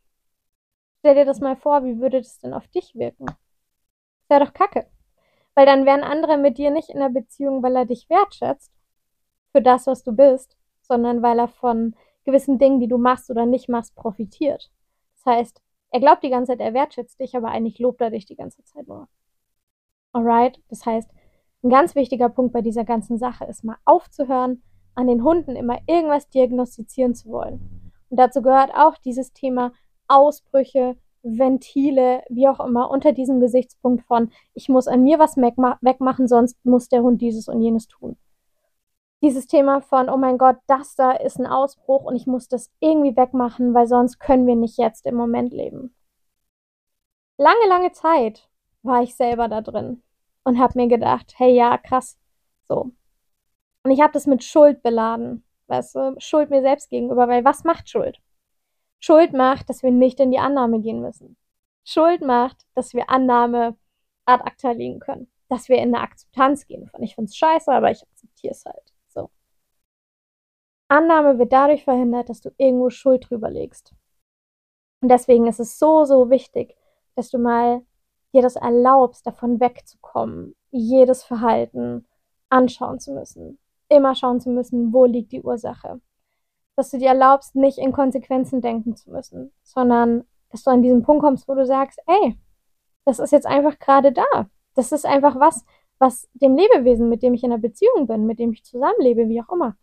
Stell 0.99 1.15
dir 1.15 1.25
das 1.25 1.39
mal 1.39 1.55
vor, 1.55 1.83
wie 1.85 1.99
würde 1.99 2.19
das 2.19 2.39
denn 2.39 2.53
auf 2.53 2.67
dich 2.67 2.93
wirken? 2.95 3.25
Wäre 4.27 4.45
doch 4.45 4.53
kacke. 4.53 4.87
Weil 5.55 5.65
dann 5.65 5.85
wären 5.85 6.03
andere 6.03 6.37
mit 6.37 6.57
dir 6.57 6.71
nicht 6.71 6.89
in 6.89 6.99
der 6.99 7.09
Beziehung, 7.09 7.63
weil 7.63 7.75
er 7.75 7.85
dich 7.85 8.09
wertschätzt 8.09 8.71
für 9.51 9.61
das, 9.61 9.87
was 9.87 10.03
du 10.03 10.11
bist, 10.11 10.57
sondern 10.81 11.21
weil 11.21 11.39
er 11.39 11.47
von 11.47 11.95
gewissen 12.25 12.59
Dingen, 12.59 12.79
die 12.79 12.87
du 12.87 12.97
machst 12.97 13.29
oder 13.29 13.45
nicht 13.45 13.69
machst, 13.69 13.95
profitiert. 13.95 14.69
Das 15.15 15.25
heißt, 15.25 15.61
er 15.91 15.99
glaubt 15.99 16.23
die 16.23 16.29
ganze 16.29 16.51
Zeit, 16.51 16.59
er 16.59 16.73
wertschätzt 16.73 17.19
dich, 17.19 17.35
aber 17.35 17.49
eigentlich 17.49 17.79
lobt 17.79 18.01
er 18.01 18.11
dich 18.11 18.25
die 18.25 18.35
ganze 18.35 18.63
Zeit 18.63 18.87
nur. 18.87 19.07
Alright? 20.11 20.61
Das 20.69 20.85
heißt, 20.85 21.09
ein 21.63 21.69
ganz 21.69 21.95
wichtiger 21.95 22.29
Punkt 22.29 22.53
bei 22.53 22.61
dieser 22.61 22.85
ganzen 22.85 23.17
Sache 23.17 23.45
ist 23.45 23.63
mal 23.63 23.77
aufzuhören, 23.85 24.61
an 24.99 25.07
den 25.07 25.23
Hunden 25.23 25.55
immer 25.55 25.79
irgendwas 25.87 26.27
diagnostizieren 26.29 27.15
zu 27.15 27.29
wollen. 27.29 27.93
Und 28.09 28.19
dazu 28.19 28.41
gehört 28.41 28.71
auch 28.75 28.97
dieses 28.97 29.31
Thema 29.31 29.71
Ausbrüche, 30.09 30.97
Ventile, 31.23 32.23
wie 32.29 32.49
auch 32.49 32.59
immer, 32.59 32.91
unter 32.91 33.13
diesem 33.13 33.39
Gesichtspunkt 33.39 34.03
von, 34.05 34.31
ich 34.53 34.67
muss 34.67 34.89
an 34.89 35.03
mir 35.03 35.17
was 35.17 35.37
wegmachen, 35.37 36.27
sonst 36.27 36.57
muss 36.65 36.89
der 36.89 37.01
Hund 37.01 37.21
dieses 37.21 37.47
und 37.47 37.61
jenes 37.61 37.87
tun. 37.87 38.17
Dieses 39.21 39.47
Thema 39.47 39.81
von, 39.81 40.09
oh 40.09 40.17
mein 40.17 40.37
Gott, 40.37 40.57
das 40.67 40.95
da 40.95 41.11
ist 41.11 41.39
ein 41.39 41.47
Ausbruch 41.47 42.03
und 42.03 42.17
ich 42.17 42.27
muss 42.27 42.49
das 42.49 42.69
irgendwie 42.81 43.15
wegmachen, 43.15 43.73
weil 43.73 43.87
sonst 43.87 44.19
können 44.19 44.47
wir 44.47 44.55
nicht 44.55 44.77
jetzt 44.77 45.05
im 45.05 45.15
Moment 45.15 45.53
leben. 45.53 45.95
Lange, 47.37 47.67
lange 47.69 47.93
Zeit 47.93 48.49
war 48.83 49.01
ich 49.01 49.15
selber 49.15 49.47
da 49.47 49.61
drin 49.61 50.03
und 50.43 50.59
habe 50.59 50.73
mir 50.75 50.87
gedacht, 50.87 51.35
hey 51.37 51.55
ja, 51.55 51.77
krass, 51.77 52.17
so, 52.67 52.91
und 53.89 53.95
ich 53.95 54.01
habe 54.01 54.13
das 54.13 54.27
mit 54.27 54.43
Schuld 54.43 54.83
beladen. 54.83 55.43
Weißt 55.65 55.95
du, 55.95 56.13
Schuld 56.19 56.51
mir 56.51 56.61
selbst 56.61 56.91
gegenüber, 56.91 57.27
weil 57.27 57.43
was 57.43 57.63
macht 57.63 57.89
Schuld? 57.89 58.19
Schuld 58.99 59.33
macht, 59.33 59.67
dass 59.67 59.81
wir 59.81 59.89
nicht 59.89 60.19
in 60.19 60.29
die 60.29 60.37
Annahme 60.37 60.79
gehen 60.79 61.01
müssen. 61.01 61.37
Schuld 61.85 62.21
macht, 62.21 62.67
dass 62.75 62.93
wir 62.93 63.09
Annahme 63.09 63.75
ad 64.25 64.43
acta 64.43 64.73
legen 64.73 64.99
können. 64.99 65.27
Dass 65.47 65.69
wir 65.69 65.77
in 65.77 65.95
eine 65.95 66.03
Akzeptanz 66.03 66.67
gehen 66.67 66.85
von 66.85 67.01
ich 67.01 67.17
es 67.17 67.35
scheiße, 67.35 67.71
aber 67.71 67.89
ich 67.89 68.03
akzeptiere 68.03 68.51
es 68.51 68.63
halt. 68.63 68.93
So. 69.07 69.31
Annahme 70.87 71.39
wird 71.39 71.51
dadurch 71.51 71.83
verhindert, 71.83 72.29
dass 72.29 72.41
du 72.41 72.51
irgendwo 72.57 72.91
Schuld 72.91 73.27
drüber 73.27 73.49
legst. 73.49 73.95
Und 75.01 75.09
deswegen 75.09 75.47
ist 75.47 75.59
es 75.59 75.79
so, 75.79 76.05
so 76.05 76.29
wichtig, 76.29 76.77
dass 77.15 77.31
du 77.31 77.39
mal 77.39 77.83
dir 78.35 78.43
das 78.43 78.55
erlaubst, 78.55 79.25
davon 79.25 79.59
wegzukommen, 79.59 80.55
jedes 80.69 81.23
Verhalten 81.23 82.05
anschauen 82.49 82.99
zu 82.99 83.13
müssen, 83.13 83.57
immer 83.89 84.15
schauen 84.15 84.39
zu 84.39 84.49
müssen, 84.49 84.93
wo 84.93 85.05
liegt 85.05 85.31
die 85.31 85.41
Ursache. 85.41 85.99
Dass 86.75 86.91
du 86.91 86.97
dir 86.97 87.09
erlaubst, 87.09 87.55
nicht 87.55 87.77
in 87.77 87.91
Konsequenzen 87.91 88.61
denken 88.61 88.95
zu 88.95 89.11
müssen, 89.11 89.51
sondern 89.63 90.25
dass 90.49 90.63
du 90.63 90.71
an 90.71 90.81
diesen 90.81 91.03
Punkt 91.03 91.23
kommst, 91.23 91.47
wo 91.47 91.55
du 91.55 91.65
sagst, 91.65 91.99
ey, 92.07 92.39
das 93.05 93.19
ist 93.19 93.31
jetzt 93.31 93.47
einfach 93.47 93.77
gerade 93.79 94.11
da. 94.11 94.49
Das 94.75 94.91
ist 94.91 95.05
einfach 95.05 95.39
was, 95.39 95.65
was 95.97 96.29
dem 96.33 96.55
Lebewesen, 96.55 97.09
mit 97.09 97.21
dem 97.23 97.33
ich 97.33 97.43
in 97.43 97.51
einer 97.51 97.61
Beziehung 97.61 98.07
bin, 98.07 98.25
mit 98.25 98.39
dem 98.39 98.51
ich 98.53 98.63
zusammenlebe, 98.63 99.27
wie 99.27 99.41
auch 99.41 99.51
immer. 99.51 99.75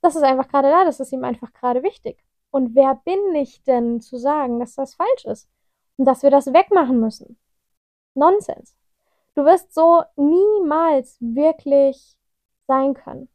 Das 0.00 0.16
ist 0.16 0.22
einfach 0.22 0.48
gerade 0.48 0.68
da, 0.68 0.84
das 0.84 1.00
ist 1.00 1.12
ihm 1.12 1.24
einfach 1.24 1.52
gerade 1.52 1.82
wichtig. 1.82 2.18
Und 2.50 2.74
wer 2.74 3.00
bin 3.04 3.34
ich 3.34 3.62
denn 3.62 4.00
zu 4.00 4.16
sagen, 4.16 4.60
dass 4.60 4.74
das 4.74 4.94
falsch 4.94 5.24
ist? 5.24 5.48
Und 5.96 6.06
dass 6.06 6.22
wir 6.22 6.30
das 6.30 6.52
wegmachen 6.52 7.00
müssen? 7.00 7.38
Nonsens. 8.14 8.76
Du 9.34 9.44
wirst 9.44 9.74
so 9.74 10.02
niemals 10.16 11.16
wirklich 11.20 12.16
sein 12.66 12.94
können 12.94 13.28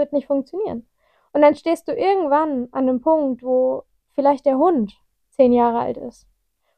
wird 0.00 0.12
nicht 0.12 0.26
funktionieren. 0.26 0.88
Und 1.32 1.42
dann 1.42 1.54
stehst 1.54 1.86
du 1.86 1.92
irgendwann 1.92 2.68
an 2.72 2.88
einem 2.88 3.00
Punkt, 3.00 3.42
wo 3.44 3.84
vielleicht 4.14 4.46
der 4.46 4.58
Hund 4.58 4.98
zehn 5.30 5.52
Jahre 5.52 5.78
alt 5.78 5.96
ist. 5.96 6.26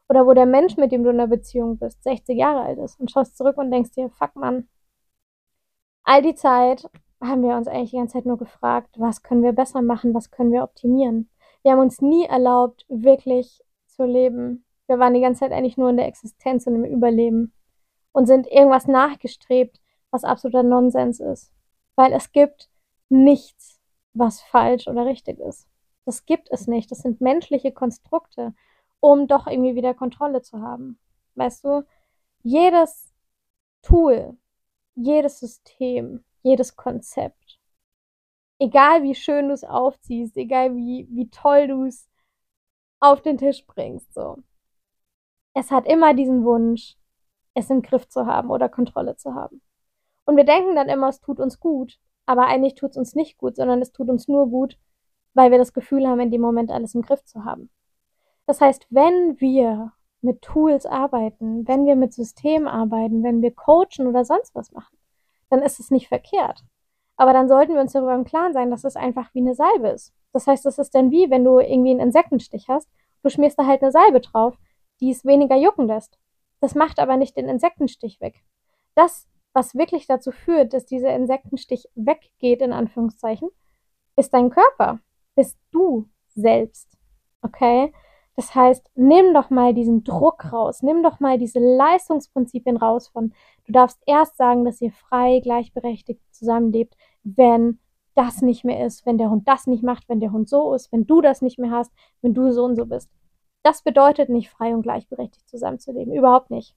Oder 0.09 0.27
wo 0.27 0.35
der 0.35 0.47
Mensch, 0.47 0.77
mit 0.77 0.93
dem 0.93 1.05
du 1.05 1.11
in 1.11 1.19
einer 1.19 1.29
Beziehung 1.29 1.79
bist, 1.79 2.03
60 2.03 2.37
Jahre 2.37 2.61
alt 2.61 2.79
ist 2.79 3.01
und 3.01 3.11
schaust 3.11 3.37
zurück 3.39 3.57
und 3.57 3.71
denkst 3.71 3.93
dir, 3.93 4.11
fuck 4.11 4.37
Mann, 4.37 4.69
all 6.05 6.21
die 6.21 6.35
Zeit 6.35 6.91
haben 7.23 7.43
wir 7.43 7.57
uns 7.57 7.69
eigentlich 7.69 7.93
die 7.93 7.97
ganze 7.97 8.15
Zeit 8.15 8.27
nur 8.27 8.37
gefragt, 8.37 8.97
was 8.99 9.23
können 9.23 9.43
wir 9.43 9.53
besser 9.53 9.81
machen, 9.81 10.13
was 10.13 10.31
können 10.31 10.53
wir 10.53 10.65
optimieren. 10.65 11.31
Wir 11.63 11.73
haben 11.73 11.81
uns 11.81 12.03
nie 12.03 12.27
erlaubt, 12.27 12.85
wirklich 12.89 13.63
zu 13.87 14.05
leben. 14.05 14.65
Wir 14.87 14.99
waren 14.99 15.15
die 15.15 15.21
ganze 15.21 15.41
Zeit 15.41 15.53
eigentlich 15.53 15.77
nur 15.77 15.91
in 15.91 15.97
der 15.97 16.09
Existenz 16.09 16.67
und 16.67 16.75
im 16.75 16.85
Überleben 16.85 17.53
und 18.13 18.27
sind 18.27 18.47
irgendwas 18.49 18.89
nachgestrebt, 18.89 19.81
was 20.11 20.25
absoluter 20.25 20.63
Nonsens 20.63 21.21
ist. 21.21 21.53
Weil 21.95 22.13
es 22.13 22.33
gibt 22.33 22.69
nichts, 23.12 23.79
was 24.14 24.40
falsch 24.42 24.88
oder 24.88 25.07
richtig 25.07 25.38
ist. 25.38 25.68
Das 26.05 26.27
gibt 26.27 26.51
es 26.51 26.66
nicht. 26.66 26.90
Das 26.90 26.98
sind 26.98 27.20
menschliche 27.20 27.72
Konstrukte, 27.72 28.55
um 29.01 29.29
doch 29.29 29.46
irgendwie 29.46 29.77
wieder 29.77 29.94
Kontrolle 29.94 30.42
zu 30.42 30.61
haben. 30.61 30.98
Weißt 31.35 31.64
du, 31.64 31.85
jedes 32.42 33.12
Tool, 33.83 34.37
jedes 34.94 35.40
System, 35.40 36.25
jedes 36.42 36.77
Konzept, 36.77 37.61
egal 38.59 39.03
wie 39.03 39.14
schön 39.14 39.48
du 39.48 39.55
es 39.55 39.64
aufziehst, 39.64 40.37
egal 40.37 40.75
wie, 40.77 41.07
wie 41.11 41.31
toll 41.31 41.68
du 41.68 41.85
es 41.85 42.09
auf 43.01 43.22
den 43.22 43.38
Tisch 43.38 43.66
bringst, 43.66 44.12
so. 44.14 44.38
Es 45.55 45.70
hat 45.70 45.87
immer 45.87 46.14
diesen 46.14 46.44
Wunsch, 46.44 46.96
es 47.55 47.68
im 47.70 47.83
Griff 47.83 48.09
zu 48.09 48.27
haben 48.27 48.51
oder 48.51 48.68
Kontrolle 48.68 49.16
zu 49.16 49.35
haben. 49.35 49.61
Und 50.25 50.37
wir 50.37 50.44
denken 50.44 50.77
dann 50.77 50.88
immer, 50.88 51.09
es 51.09 51.20
tut 51.20 51.40
uns 51.40 51.61
gut, 51.61 51.98
aber 52.27 52.47
eigentlich 52.47 52.75
tut 52.75 52.91
es 52.93 52.97
uns 52.97 53.15
nicht 53.15 53.39
gut, 53.39 53.57
sondern 53.57 53.83
es 53.83 53.93
tut 53.93 54.09
uns 54.09 54.29
nur 54.29 54.49
gut, 54.49 54.79
weil 55.35 55.51
wir 55.51 55.59
das 55.59 55.73
Gefühl 55.73 56.07
haben, 56.07 56.21
in 56.21 56.31
dem 56.31 56.41
Moment 56.41 56.71
alles 56.71 56.95
im 56.95 57.03
Griff 57.03 57.25
zu 57.25 57.45
haben. 57.45 57.71
Das 58.47 58.61
heißt, 58.61 58.87
wenn 58.91 59.41
wir 59.41 59.93
mit 60.21 60.43
Tools 60.43 60.87
arbeiten, 60.87 61.67
wenn 61.67 61.85
wir 61.85 61.97
mit 61.97 62.13
Systemen 62.13 62.69
arbeiten, 62.69 63.23
wenn 63.23 63.43
wir 63.43 63.53
coachen 63.53 64.07
oder 64.07 64.25
sonst 64.25 64.55
was 64.55 64.73
machen, 64.73 64.97
dann 65.51 65.63
ist 65.63 65.81
es 65.81 65.91
nicht 65.91 66.09
verkehrt. 66.09 66.65
Aber 67.17 67.33
dann 67.33 67.49
sollten 67.49 67.75
wir 67.75 67.81
uns 67.81 67.93
darüber 67.93 68.15
im 68.15 68.25
Klaren 68.25 68.53
sein, 68.53 68.71
dass 68.71 68.85
es 68.85 68.97
einfach 68.97 69.35
wie 69.35 69.41
eine 69.41 69.55
Salbe 69.55 69.89
ist. 69.89 70.13
Das 70.33 70.47
heißt, 70.47 70.65
es 70.67 70.79
ist 70.79 70.95
dann 70.95 71.11
wie, 71.11 71.31
wenn 71.31 71.45
du 71.45 71.59
irgendwie 71.59 71.91
einen 71.91 72.01
Insektenstich 72.01 72.69
hast, 72.69 72.89
du 73.23 73.29
schmierst 73.29 73.59
da 73.59 73.67
halt 73.67 73.83
eine 73.83 73.93
Salbe 73.93 74.21
drauf, 74.21 74.57
die 75.01 75.11
es 75.11 75.25
weniger 75.25 75.57
jucken 75.57 75.87
lässt. 75.87 76.19
Das 76.61 76.75
macht 76.75 76.99
aber 76.99 77.17
nicht 77.17 77.37
den 77.37 77.49
Insektenstich 77.49 78.21
weg. 78.21 78.43
Das, 78.95 79.29
was 79.53 79.75
wirklich 79.75 80.07
dazu 80.07 80.33
führt, 80.33 80.73
dass 80.73 80.87
dieser 80.87 81.15
Insektenstich 81.15 81.88
weggeht, 81.95 82.62
in 82.62 82.73
Anführungszeichen, 82.73 83.51
ist 84.17 84.33
dein 84.33 84.51
Körper 84.51 85.01
bist 85.35 85.59
du 85.71 86.09
selbst. 86.35 86.88
Okay? 87.43 87.93
Das 88.35 88.55
heißt, 88.55 88.91
nimm 88.95 89.35
doch 89.35 89.51
mal 89.51 89.75
diesen 89.75 90.05
Druck 90.05 90.53
raus, 90.53 90.83
nimm 90.83 91.03
doch 91.03 91.21
mal 91.21 91.38
diese 91.38 91.59
Leistungsprinzipien 91.59 92.79
raus 92.79 93.09
von, 93.09 93.35
du 93.67 93.73
darfst 93.73 94.01
erst 94.07 94.37
sagen, 94.37 94.65
dass 94.65 94.81
ihr 94.81 94.93
frei, 94.93 95.41
gleichberechtigt 95.41 96.23
zusammenlebt, 96.31 96.97
wenn 97.25 97.79
das 98.15 98.43
nicht 98.43 98.65
mehr 98.65 98.85
ist, 98.87 99.05
wenn 99.05 99.19
der 99.19 99.31
Hund 99.31 99.49
das 99.49 99.67
nicht 99.67 99.83
macht, 99.83 100.09
wenn 100.09 100.21
der 100.21 100.33
Hund 100.33 100.49
so 100.49 100.75
ist, 100.75 100.93
wenn 100.93 101.07
du 101.07 101.21
das 101.21 101.43
nicht 101.43 101.59
mehr 101.59 101.71
hast, 101.71 101.93
wenn 102.23 102.35
du 102.35 102.53
so 102.53 102.65
und 102.65 102.77
so 102.77 102.87
bist. 102.87 103.11
Das 103.62 103.83
bedeutet 103.83 104.29
nicht 104.29 104.51
frei 104.51 104.75
und 104.75 104.83
gleichberechtigt 104.83 105.49
zusammenzuleben, 105.49 106.15
überhaupt 106.15 106.51
nicht. 106.51 106.75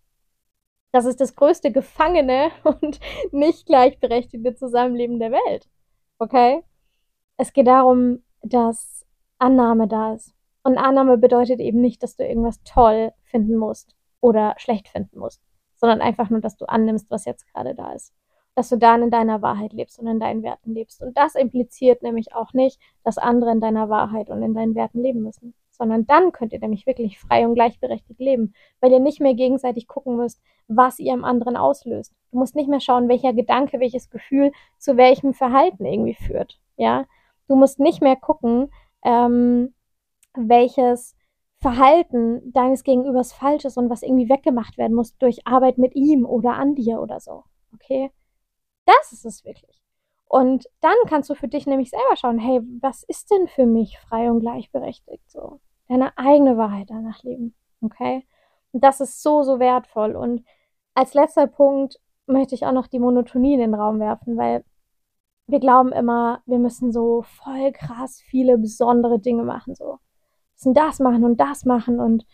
Das 0.96 1.04
ist 1.04 1.20
das 1.20 1.36
größte 1.36 1.74
Gefangene 1.74 2.52
und 2.64 3.02
nicht 3.34 3.66
gleichberechtigte 3.66 4.56
Zusammenleben 4.56 5.20
der 5.20 5.34
Welt. 5.34 5.68
Okay? 6.20 6.64
Es 7.36 7.52
geht 7.52 7.68
darum, 7.68 8.24
dass 8.42 9.06
Annahme 9.38 9.90
da 9.90 10.14
ist. 10.14 10.34
Und 10.64 10.78
Annahme 10.78 11.18
bedeutet 11.18 11.60
eben 11.60 11.82
nicht, 11.82 12.02
dass 12.02 12.16
du 12.16 12.26
irgendwas 12.26 12.64
toll 12.64 13.12
finden 13.26 13.58
musst 13.58 13.94
oder 14.22 14.56
schlecht 14.56 14.88
finden 14.88 15.20
musst, 15.20 15.42
sondern 15.74 16.00
einfach 16.00 16.30
nur, 16.30 16.40
dass 16.40 16.56
du 16.56 16.64
annimmst, 16.64 17.12
was 17.12 17.26
jetzt 17.26 17.46
gerade 17.52 17.76
da 17.76 17.92
ist. 17.92 18.14
Dass 18.56 18.70
du 18.70 18.78
dann 18.78 19.04
in 19.04 19.12
deiner 19.12 19.42
Wahrheit 19.42 19.74
lebst 19.74 20.00
und 20.00 20.08
in 20.08 20.22
deinen 20.22 20.44
Werten 20.44 20.74
lebst. 20.74 21.02
Und 21.02 21.18
das 21.18 21.36
impliziert 21.36 22.04
nämlich 22.04 22.34
auch 22.34 22.54
nicht, 22.54 22.80
dass 23.04 23.18
andere 23.18 23.52
in 23.52 23.60
deiner 23.60 23.90
Wahrheit 23.90 24.30
und 24.30 24.42
in 24.42 24.54
deinen 24.54 24.76
Werten 24.76 25.02
leben 25.02 25.24
müssen. 25.24 25.56
Sondern 25.78 26.08
dann 26.08 26.32
könnt 26.32 26.54
ihr 26.54 26.60
nämlich 26.60 26.86
wirklich 26.86 27.20
frei 27.20 27.46
und 27.48 27.56
gleichberechtigt 27.56 28.20
leben, 28.20 28.54
weil 28.80 28.92
ihr 28.92 29.00
nicht 29.00 29.20
mehr 29.20 29.34
gegenseitig 29.34 29.88
gucken 29.88 30.16
müsst, 30.16 30.42
was 30.68 31.00
ihr 31.00 31.14
im 31.14 31.26
anderen 31.26 31.58
auslöst. 31.58 32.14
Du 32.32 32.40
musst 32.40 32.56
nicht 32.56 32.70
mehr 32.70 32.80
schauen, 32.80 33.10
welcher 33.10 33.34
Gedanke, 33.34 33.80
welches 33.80 34.10
Gefühl 34.10 34.52
zu 34.78 34.98
welchem 34.98 35.34
Verhalten 35.34 35.86
irgendwie 35.86 36.16
führt. 36.16 36.60
Ja, 36.78 37.06
Du 37.48 37.56
musst 37.56 37.80
nicht 37.80 38.02
mehr 38.02 38.16
gucken, 38.16 38.72
ähm, 39.04 39.74
welches 40.34 41.16
Verhalten 41.62 42.52
deines 42.52 42.84
Gegenübers 42.84 43.34
falsch 43.34 43.66
ist 43.66 43.78
und 43.78 43.90
was 43.90 44.04
irgendwie 44.04 44.30
weggemacht 44.30 44.78
werden 44.78 44.96
muss 44.96 45.18
durch 45.18 45.46
Arbeit 45.48 45.78
mit 45.78 45.96
ihm 45.96 46.26
oder 46.26 46.54
an 46.54 46.76
dir 46.76 47.00
oder 47.02 47.20
so. 47.20 47.44
Okay? 47.74 48.12
Das 48.86 49.12
ist 49.12 49.26
es 49.26 49.46
wirklich. 49.46 49.82
Und 50.28 50.66
dann 50.82 50.96
kannst 51.08 51.30
du 51.30 51.36
für 51.36 51.48
dich 51.48 51.68
nämlich 51.68 51.92
selber 51.92 52.16
schauen, 52.16 52.40
hey, 52.40 52.62
was 52.82 53.04
ist 53.04 53.32
denn 53.32 53.48
für 53.48 53.66
mich 53.66 54.00
frei 54.00 54.30
und 54.30 54.42
gleichberechtigt 54.42 55.30
so? 55.30 55.60
Deine 55.88 56.18
eigene 56.18 56.58
Wahrheit 56.58 56.90
danach 56.90 57.24
leben. 57.24 57.54
Okay? 57.82 58.26
Und 58.72 58.84
das 58.84 59.02
ist 59.02 59.22
so, 59.22 59.44
so 59.44 59.60
wertvoll. 59.60 60.16
Und 60.16 60.44
als 60.96 61.14
letzter 61.14 61.48
Punkt 61.48 62.00
möchte 62.26 62.56
ich 62.56 62.66
auch 62.66 62.72
noch 62.72 62.88
die 62.88 63.00
Monotonie 63.00 63.54
in 63.54 63.60
den 63.60 63.76
Raum 63.76 64.00
werfen, 64.00 64.38
weil 64.38 64.64
wir 65.48 65.60
glauben 65.60 65.92
immer, 65.92 66.42
wir 66.46 66.58
müssen 66.58 66.92
so 66.92 67.22
voll 67.22 67.72
krass 67.72 68.22
viele 68.22 68.58
besondere 68.58 69.20
Dinge 69.20 69.44
machen, 69.44 69.76
so. 69.76 69.86
Wir 69.86 70.72
müssen 70.72 70.74
das 70.74 71.00
machen 71.00 71.24
und 71.24 71.40
das 71.40 71.66
machen 71.66 72.00
und 72.00 72.26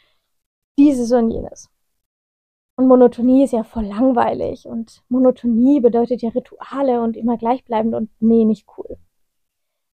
dieses 0.77 1.11
und 1.11 1.31
jenes. 1.31 1.70
Und 2.75 2.87
Monotonie 2.87 3.43
ist 3.43 3.53
ja 3.53 3.63
voll 3.63 3.85
langweilig 3.85 4.65
und 4.65 5.03
Monotonie 5.09 5.81
bedeutet 5.81 6.21
ja 6.21 6.29
Rituale 6.29 7.01
und 7.01 7.17
immer 7.17 7.37
gleichbleibend 7.37 7.93
und 7.93 8.09
nee, 8.19 8.45
nicht 8.45 8.67
cool. 8.77 8.97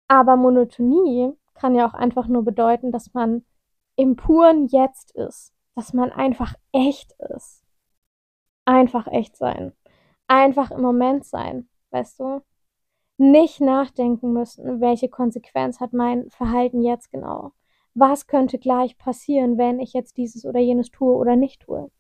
Aber 0.09 0.37
Monotonie 0.37 1.33
kann 1.55 1.75
ja 1.75 1.89
auch 1.89 1.95
einfach 1.95 2.27
nur 2.27 2.45
bedeuten, 2.45 2.91
dass 2.93 3.15
man 3.15 3.45
im 3.97 4.17
puren 4.17 4.67
Jetzt 4.67 5.15
ist, 5.15 5.53
dass 5.75 5.93
man 5.93 6.11
einfach 6.11 6.55
echt 6.73 7.13
ist. 7.35 7.63
Einfach 8.65 9.07
echt 9.07 9.37
sein. 9.37 9.73
Einfach 10.27 10.71
im 10.71 10.81
Moment 10.81 11.25
sein, 11.25 11.69
weißt 11.91 12.21
du? 12.21 12.43
nicht 13.23 13.61
nachdenken 13.61 14.33
müssen, 14.33 14.81
welche 14.81 15.09
Konsequenz 15.09 15.81
hat 15.81 15.93
mein 15.93 16.29
Verhalten 16.31 16.83
jetzt 16.83 17.11
genau. 17.11 17.53
Was 17.95 18.27
könnte 18.27 18.59
gleich 18.59 18.99
passieren, 18.99 19.59
wenn 19.59 19.79
ich 19.81 19.93
jetzt 19.93 20.17
dieses 20.17 20.45
oder 20.45 20.61
jenes 20.61 20.91
tue 20.91 21.15
oder 21.15 21.37
nicht 21.37 21.63
tue. 21.63 21.91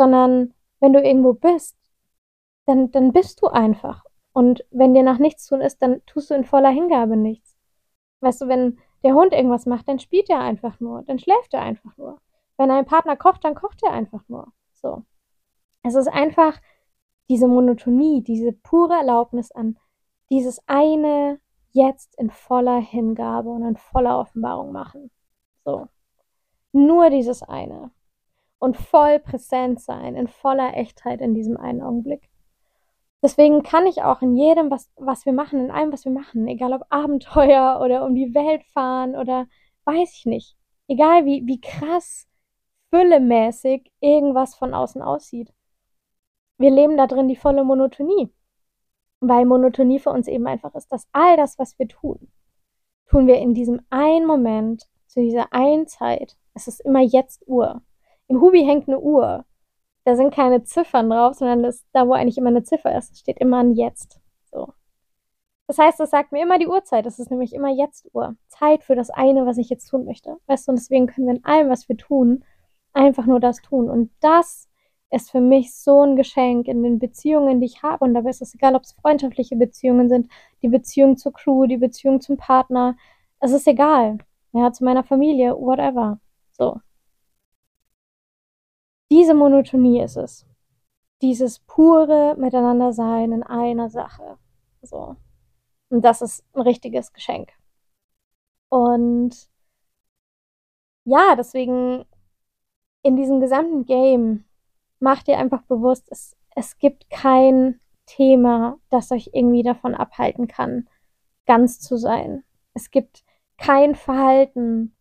Sondern 0.00 0.54
wenn 0.80 0.94
du 0.94 1.02
irgendwo 1.02 1.34
bist, 1.34 1.76
dann, 2.64 2.90
dann 2.90 3.12
bist 3.12 3.42
du 3.42 3.48
einfach. 3.48 4.02
Und 4.32 4.64
wenn 4.70 4.94
dir 4.94 5.02
nach 5.02 5.18
nichts 5.18 5.46
tun 5.46 5.60
ist, 5.60 5.82
dann 5.82 6.00
tust 6.06 6.30
du 6.30 6.34
in 6.34 6.44
voller 6.44 6.70
Hingabe 6.70 7.18
nichts. 7.18 7.58
Weißt 8.20 8.40
du, 8.40 8.48
wenn 8.48 8.78
der 9.04 9.12
Hund 9.12 9.34
irgendwas 9.34 9.66
macht, 9.66 9.88
dann 9.88 9.98
spielt 9.98 10.30
er 10.30 10.40
einfach 10.40 10.80
nur, 10.80 11.02
dann 11.02 11.18
schläft 11.18 11.52
er 11.52 11.60
einfach 11.60 11.94
nur. 11.98 12.16
Wenn 12.56 12.70
ein 12.70 12.86
Partner 12.86 13.14
kocht, 13.14 13.44
dann 13.44 13.54
kocht 13.54 13.82
er 13.82 13.92
einfach 13.92 14.22
nur. 14.28 14.50
So. 14.72 15.04
Es 15.82 15.94
ist 15.94 16.08
einfach 16.08 16.58
diese 17.28 17.46
Monotonie, 17.46 18.22
diese 18.22 18.52
pure 18.52 18.94
Erlaubnis 18.94 19.52
an 19.52 19.76
dieses 20.30 20.66
eine 20.66 21.40
jetzt 21.72 22.18
in 22.18 22.30
voller 22.30 22.80
Hingabe 22.80 23.50
und 23.50 23.66
in 23.66 23.76
voller 23.76 24.18
Offenbarung 24.18 24.72
machen. 24.72 25.10
So. 25.62 25.88
Nur 26.72 27.10
dieses 27.10 27.42
eine. 27.42 27.90
Und 28.60 28.76
voll 28.76 29.18
präsent 29.18 29.80
sein, 29.80 30.14
in 30.14 30.28
voller 30.28 30.76
Echtheit 30.76 31.20
in 31.20 31.34
diesem 31.34 31.56
einen 31.56 31.82
Augenblick. 31.82 32.30
Deswegen 33.22 33.64
kann 33.64 33.86
ich 33.86 34.02
auch 34.02 34.22
in 34.22 34.36
jedem, 34.36 34.70
was, 34.70 34.88
was 34.94 35.26
wir 35.26 35.32
machen, 35.32 35.58
in 35.58 35.70
allem, 35.72 35.92
was 35.92 36.04
wir 36.04 36.12
machen, 36.12 36.46
egal 36.46 36.72
ob 36.72 36.82
Abenteuer 36.90 37.80
oder 37.84 38.04
um 38.04 38.14
die 38.14 38.32
Welt 38.34 38.62
fahren 38.72 39.16
oder 39.16 39.48
weiß 39.84 40.14
ich 40.14 40.26
nicht, 40.26 40.56
egal 40.86 41.24
wie, 41.24 41.42
wie 41.46 41.60
krass 41.60 42.28
füllemäßig 42.90 43.90
irgendwas 43.98 44.54
von 44.54 44.74
außen 44.74 45.02
aussieht. 45.02 45.52
Wir 46.58 46.70
leben 46.70 46.96
da 46.96 47.08
drin 47.08 47.26
die 47.26 47.36
volle 47.36 47.64
Monotonie 47.64 48.30
weil 49.20 49.44
Monotonie 49.44 49.98
für 49.98 50.10
uns 50.10 50.26
eben 50.26 50.46
einfach 50.46 50.74
ist, 50.74 50.90
dass 50.90 51.06
all 51.12 51.36
das, 51.36 51.58
was 51.58 51.78
wir 51.78 51.86
tun, 51.86 52.32
tun 53.06 53.26
wir 53.26 53.38
in 53.38 53.54
diesem 53.54 53.80
einen 53.90 54.26
Moment, 54.26 54.86
zu 55.06 55.20
dieser 55.20 55.52
einen 55.52 55.86
Zeit. 55.88 56.36
Es 56.54 56.68
ist 56.68 56.80
immer 56.80 57.00
jetzt 57.00 57.46
Uhr. 57.46 57.82
Im 58.30 58.40
Hubi 58.40 58.64
hängt 58.64 58.86
eine 58.88 59.00
Uhr. 59.00 59.44
Da 60.04 60.14
sind 60.14 60.32
keine 60.32 60.62
Ziffern 60.62 61.10
drauf, 61.10 61.34
sondern 61.34 61.64
das, 61.64 61.84
da, 61.92 62.06
wo 62.06 62.12
eigentlich 62.12 62.38
immer 62.38 62.50
eine 62.50 62.62
Ziffer 62.62 62.96
ist, 62.96 63.18
steht 63.18 63.38
immer 63.38 63.58
ein 63.58 63.72
Jetzt. 63.72 64.20
So. 64.52 64.72
Das 65.66 65.78
heißt, 65.78 65.98
das 65.98 66.10
sagt 66.10 66.30
mir 66.30 66.40
immer 66.40 66.58
die 66.58 66.68
Uhrzeit. 66.68 67.06
Das 67.06 67.18
ist 67.18 67.30
nämlich 67.30 67.52
immer 67.52 67.70
jetzt 67.70 68.08
Uhr. 68.14 68.36
Zeit 68.46 68.84
für 68.84 68.94
das 68.94 69.10
eine, 69.10 69.46
was 69.46 69.58
ich 69.58 69.68
jetzt 69.68 69.88
tun 69.88 70.04
möchte. 70.04 70.36
Weißt 70.46 70.68
du, 70.68 70.70
und 70.70 70.78
deswegen 70.78 71.08
können 71.08 71.26
wir 71.26 71.34
in 71.34 71.44
allem, 71.44 71.70
was 71.70 71.88
wir 71.88 71.96
tun, 71.96 72.44
einfach 72.92 73.26
nur 73.26 73.40
das 73.40 73.62
tun. 73.62 73.90
Und 73.90 74.12
das 74.20 74.68
ist 75.10 75.32
für 75.32 75.40
mich 75.40 75.74
so 75.74 76.02
ein 76.02 76.14
Geschenk 76.14 76.68
in 76.68 76.84
den 76.84 77.00
Beziehungen, 77.00 77.58
die 77.58 77.66
ich 77.66 77.82
habe. 77.82 78.04
Und 78.04 78.14
dabei 78.14 78.30
ist 78.30 78.42
es 78.42 78.54
egal, 78.54 78.76
ob 78.76 78.82
es 78.82 78.92
freundschaftliche 78.92 79.56
Beziehungen 79.56 80.08
sind, 80.08 80.30
die 80.62 80.68
Beziehung 80.68 81.16
zur 81.16 81.32
Crew, 81.32 81.66
die 81.66 81.78
Beziehung 81.78 82.20
zum 82.20 82.36
Partner. 82.36 82.96
Es 83.40 83.50
ist 83.50 83.66
egal. 83.66 84.18
Ja, 84.52 84.72
zu 84.72 84.84
meiner 84.84 85.02
Familie, 85.02 85.56
whatever. 85.56 86.20
So. 86.52 86.78
Diese 89.10 89.34
Monotonie 89.34 90.00
ist 90.02 90.16
es. 90.16 90.46
Dieses 91.22 91.58
pure 91.60 92.36
Miteinandersein 92.38 93.32
in 93.32 93.42
einer 93.42 93.90
Sache. 93.90 94.38
So. 94.82 95.16
Und 95.90 96.04
das 96.04 96.22
ist 96.22 96.44
ein 96.54 96.62
richtiges 96.62 97.12
Geschenk. 97.12 97.52
Und 98.68 99.50
ja, 101.04 101.34
deswegen 101.36 102.04
in 103.02 103.16
diesem 103.16 103.40
gesamten 103.40 103.84
Game 103.84 104.44
macht 105.00 105.28
ihr 105.28 105.38
einfach 105.38 105.62
bewusst, 105.62 106.06
es, 106.10 106.36
es 106.54 106.78
gibt 106.78 107.10
kein 107.10 107.80
Thema, 108.06 108.78
das 108.90 109.10
euch 109.10 109.30
irgendwie 109.32 109.62
davon 109.62 109.94
abhalten 109.94 110.46
kann, 110.46 110.88
ganz 111.46 111.80
zu 111.80 111.96
sein. 111.96 112.44
Es 112.74 112.90
gibt 112.90 113.24
kein 113.56 113.94
Verhalten, 113.94 114.94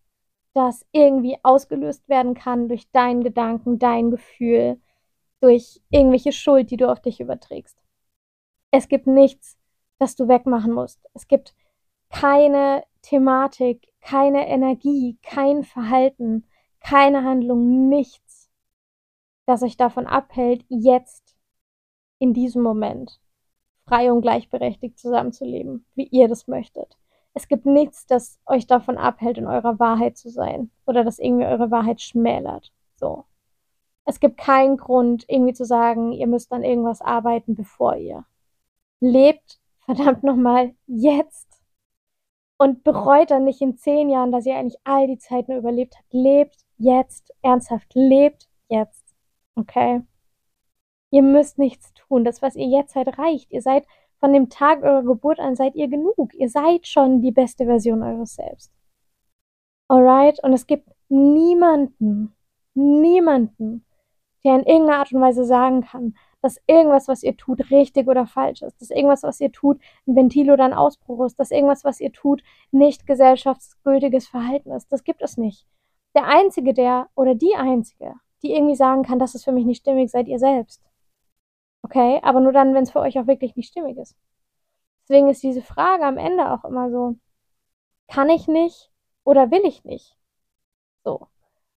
das 0.59 0.85
irgendwie 0.91 1.37
ausgelöst 1.41 2.09
werden 2.09 2.33
kann 2.33 2.67
durch 2.67 2.91
deinen 2.91 3.23
Gedanken, 3.23 3.79
dein 3.79 4.11
Gefühl, 4.11 4.77
durch 5.39 5.81
irgendwelche 5.89 6.33
Schuld, 6.33 6.69
die 6.69 6.75
du 6.75 6.91
auf 6.91 6.99
dich 6.99 7.21
überträgst. 7.21 7.81
Es 8.69 8.89
gibt 8.89 9.07
nichts, 9.07 9.57
das 9.99 10.17
du 10.17 10.27
wegmachen 10.27 10.73
musst. 10.73 10.99
Es 11.13 11.29
gibt 11.29 11.55
keine 12.09 12.83
Thematik, 13.01 13.87
keine 14.01 14.49
Energie, 14.49 15.17
kein 15.21 15.63
Verhalten, 15.63 16.45
keine 16.81 17.23
Handlung, 17.23 17.87
nichts, 17.87 18.49
das 19.45 19.63
euch 19.63 19.77
davon 19.77 20.07
abhält, 20.07 20.65
jetzt 20.67 21.37
in 22.19 22.33
diesem 22.33 22.63
Moment 22.63 23.21
frei 23.85 24.11
und 24.11 24.21
gleichberechtigt 24.21 24.99
zusammenzuleben, 24.99 25.85
wie 25.95 26.07
ihr 26.07 26.27
das 26.27 26.47
möchtet. 26.47 26.98
Es 27.33 27.47
gibt 27.47 27.65
nichts, 27.65 28.05
das 28.05 28.39
euch 28.45 28.67
davon 28.67 28.97
abhält, 28.97 29.37
in 29.37 29.47
eurer 29.47 29.79
Wahrheit 29.79 30.17
zu 30.17 30.29
sein 30.29 30.71
oder 30.85 31.03
das 31.03 31.19
irgendwie 31.19 31.45
eure 31.45 31.71
Wahrheit 31.71 32.01
schmälert. 32.01 32.71
So. 32.95 33.25
Es 34.05 34.19
gibt 34.19 34.37
keinen 34.37 34.77
Grund, 34.77 35.25
irgendwie 35.27 35.53
zu 35.53 35.65
sagen, 35.65 36.11
ihr 36.11 36.27
müsst 36.27 36.51
an 36.51 36.63
irgendwas 36.63 37.01
arbeiten, 37.01 37.55
bevor 37.55 37.95
ihr. 37.95 38.25
Lebt 38.99 39.59
verdammt 39.85 40.23
nochmal 40.23 40.73
jetzt 40.87 41.47
und 42.57 42.83
bereut 42.83 43.31
dann 43.31 43.45
nicht 43.45 43.61
in 43.61 43.77
zehn 43.77 44.09
Jahren, 44.09 44.31
dass 44.31 44.45
ihr 44.45 44.55
eigentlich 44.55 44.79
all 44.83 45.07
die 45.07 45.17
Zeit 45.17 45.47
nur 45.47 45.57
überlebt 45.57 45.95
habt. 45.97 46.13
Lebt 46.13 46.57
jetzt, 46.77 47.33
ernsthaft, 47.41 47.91
lebt 47.93 48.49
jetzt. 48.67 49.15
Okay? 49.55 50.01
Ihr 51.11 51.23
müsst 51.23 51.57
nichts 51.57 51.93
tun. 51.93 52.23
Das, 52.23 52.41
was 52.41 52.55
ihr 52.55 52.67
jetzt 52.67 52.93
seid, 52.93 53.17
reicht. 53.17 53.51
Ihr 53.51 53.61
seid 53.61 53.85
von 54.19 54.33
dem 54.33 54.49
Tag 54.49 54.83
eurer 54.83 55.03
Geburt 55.03 55.39
an, 55.39 55.55
seid 55.55 55.75
ihr 55.75 55.87
genug. 55.87 56.33
Ihr 56.33 56.49
seid 56.49 56.87
schon 56.87 57.21
die 57.21 57.31
beste 57.31 57.65
Version 57.65 58.03
eures 58.03 58.35
Selbst. 58.35 58.71
Alright? 59.87 60.43
Und 60.43 60.53
es 60.53 60.67
gibt 60.67 60.89
niemanden, 61.09 62.35
niemanden, 62.73 63.85
der 64.43 64.55
in 64.55 64.65
irgendeiner 64.65 64.99
Art 64.99 65.11
und 65.11 65.21
Weise 65.21 65.43
sagen 65.45 65.81
kann, 65.81 66.15
dass 66.41 66.61
irgendwas, 66.67 67.07
was 67.07 67.23
ihr 67.23 67.35
tut, 67.35 67.69
richtig 67.71 68.07
oder 68.07 68.25
falsch 68.25 68.61
ist, 68.61 68.79
dass 68.79 68.91
irgendwas, 68.91 69.23
was 69.23 69.41
ihr 69.41 69.51
tut, 69.51 69.79
ein 70.07 70.15
Ventil 70.15 70.51
oder 70.51 70.63
ein 70.63 70.73
Ausbruch 70.73 71.25
ist, 71.25 71.39
dass 71.39 71.51
irgendwas, 71.51 71.83
was 71.83 71.99
ihr 71.99 72.13
tut, 72.13 72.43
nicht 72.71 73.05
gesellschaftsgültiges 73.05 74.27
Verhalten 74.27 74.71
ist. 74.71 74.91
Das 74.91 75.03
gibt 75.03 75.21
es 75.21 75.37
nicht. 75.37 75.65
Der 76.15 76.25
Einzige, 76.25 76.73
der 76.73 77.09
oder 77.15 77.35
die 77.35 77.55
Einzige, 77.55 78.13
die 78.41 78.53
irgendwie 78.53 78.75
sagen 78.75 79.03
kann, 79.03 79.19
das 79.19 79.35
ist 79.35 79.43
für 79.43 79.51
mich 79.51 79.65
nicht 79.65 79.81
stimmig, 79.81 80.09
seid 80.09 80.27
ihr 80.27 80.39
selbst. 80.39 80.81
Okay? 81.81 82.19
Aber 82.23 82.39
nur 82.39 82.51
dann, 82.51 82.73
wenn 82.73 82.83
es 82.83 82.91
für 82.91 82.99
euch 82.99 83.17
auch 83.19 83.27
wirklich 83.27 83.55
nicht 83.55 83.69
stimmig 83.69 83.97
ist. 83.97 84.15
Deswegen 85.03 85.29
ist 85.29 85.43
diese 85.43 85.61
Frage 85.61 86.05
am 86.05 86.17
Ende 86.17 86.51
auch 86.51 86.63
immer 86.65 86.91
so, 86.91 87.15
kann 88.07 88.29
ich 88.29 88.47
nicht 88.47 88.91
oder 89.23 89.51
will 89.51 89.61
ich 89.65 89.83
nicht? 89.83 90.17
So. 91.03 91.27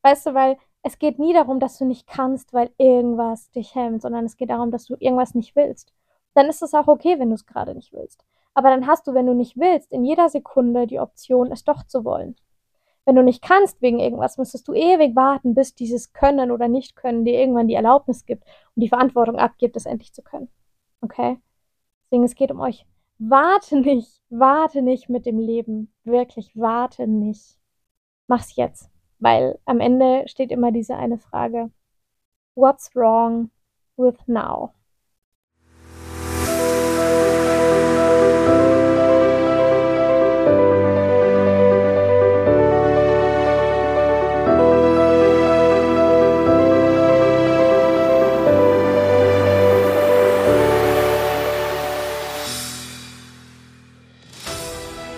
Weißt 0.02 0.26
du, 0.26 0.34
weil 0.34 0.58
es 0.82 0.98
geht 0.98 1.18
nie 1.18 1.32
darum, 1.32 1.60
dass 1.60 1.78
du 1.78 1.84
nicht 1.84 2.06
kannst, 2.06 2.52
weil 2.52 2.70
irgendwas 2.76 3.50
dich 3.52 3.74
hemmt, 3.74 4.02
sondern 4.02 4.24
es 4.24 4.36
geht 4.36 4.50
darum, 4.50 4.70
dass 4.70 4.84
du 4.86 4.96
irgendwas 4.98 5.34
nicht 5.34 5.54
willst. 5.54 5.92
Dann 6.34 6.46
ist 6.48 6.62
es 6.62 6.74
auch 6.74 6.88
okay, 6.88 7.18
wenn 7.18 7.28
du 7.28 7.34
es 7.34 7.46
gerade 7.46 7.74
nicht 7.74 7.92
willst. 7.92 8.24
Aber 8.54 8.70
dann 8.70 8.86
hast 8.86 9.06
du, 9.06 9.14
wenn 9.14 9.26
du 9.26 9.34
nicht 9.34 9.56
willst, 9.56 9.92
in 9.92 10.04
jeder 10.04 10.28
Sekunde 10.28 10.86
die 10.86 11.00
Option, 11.00 11.52
es 11.52 11.64
doch 11.64 11.84
zu 11.84 12.04
wollen. 12.04 12.36
Wenn 13.04 13.16
du 13.16 13.22
nicht 13.22 13.42
kannst 13.42 13.82
wegen 13.82 13.98
irgendwas, 13.98 14.38
müsstest 14.38 14.68
du 14.68 14.74
ewig 14.74 15.16
warten, 15.16 15.54
bis 15.54 15.74
dieses 15.74 16.12
Können 16.12 16.50
oder 16.50 16.68
Nicht-Können 16.68 17.24
dir 17.24 17.38
irgendwann 17.38 17.66
die 17.66 17.74
Erlaubnis 17.74 18.26
gibt 18.26 18.44
und 18.76 18.82
die 18.82 18.88
Verantwortung 18.88 19.36
abgibt, 19.36 19.76
es 19.76 19.86
endlich 19.86 20.12
zu 20.12 20.22
können. 20.22 20.48
Okay? 21.00 21.38
Deswegen, 22.04 22.24
es 22.24 22.34
geht 22.34 22.52
um 22.52 22.60
euch. 22.60 22.86
Warte 23.18 23.80
nicht, 23.80 24.20
warte 24.30 24.82
nicht 24.82 25.08
mit 25.08 25.26
dem 25.26 25.38
Leben. 25.38 25.92
Wirklich, 26.04 26.56
warte 26.56 27.06
nicht. 27.06 27.58
Mach's 28.28 28.56
jetzt. 28.56 28.90
Weil 29.18 29.58
am 29.64 29.80
Ende 29.80 30.24
steht 30.26 30.50
immer 30.50 30.72
diese 30.72 30.96
eine 30.96 31.18
Frage, 31.18 31.70
what's 32.54 32.94
wrong 32.94 33.50
with 33.96 34.16
now? 34.26 34.72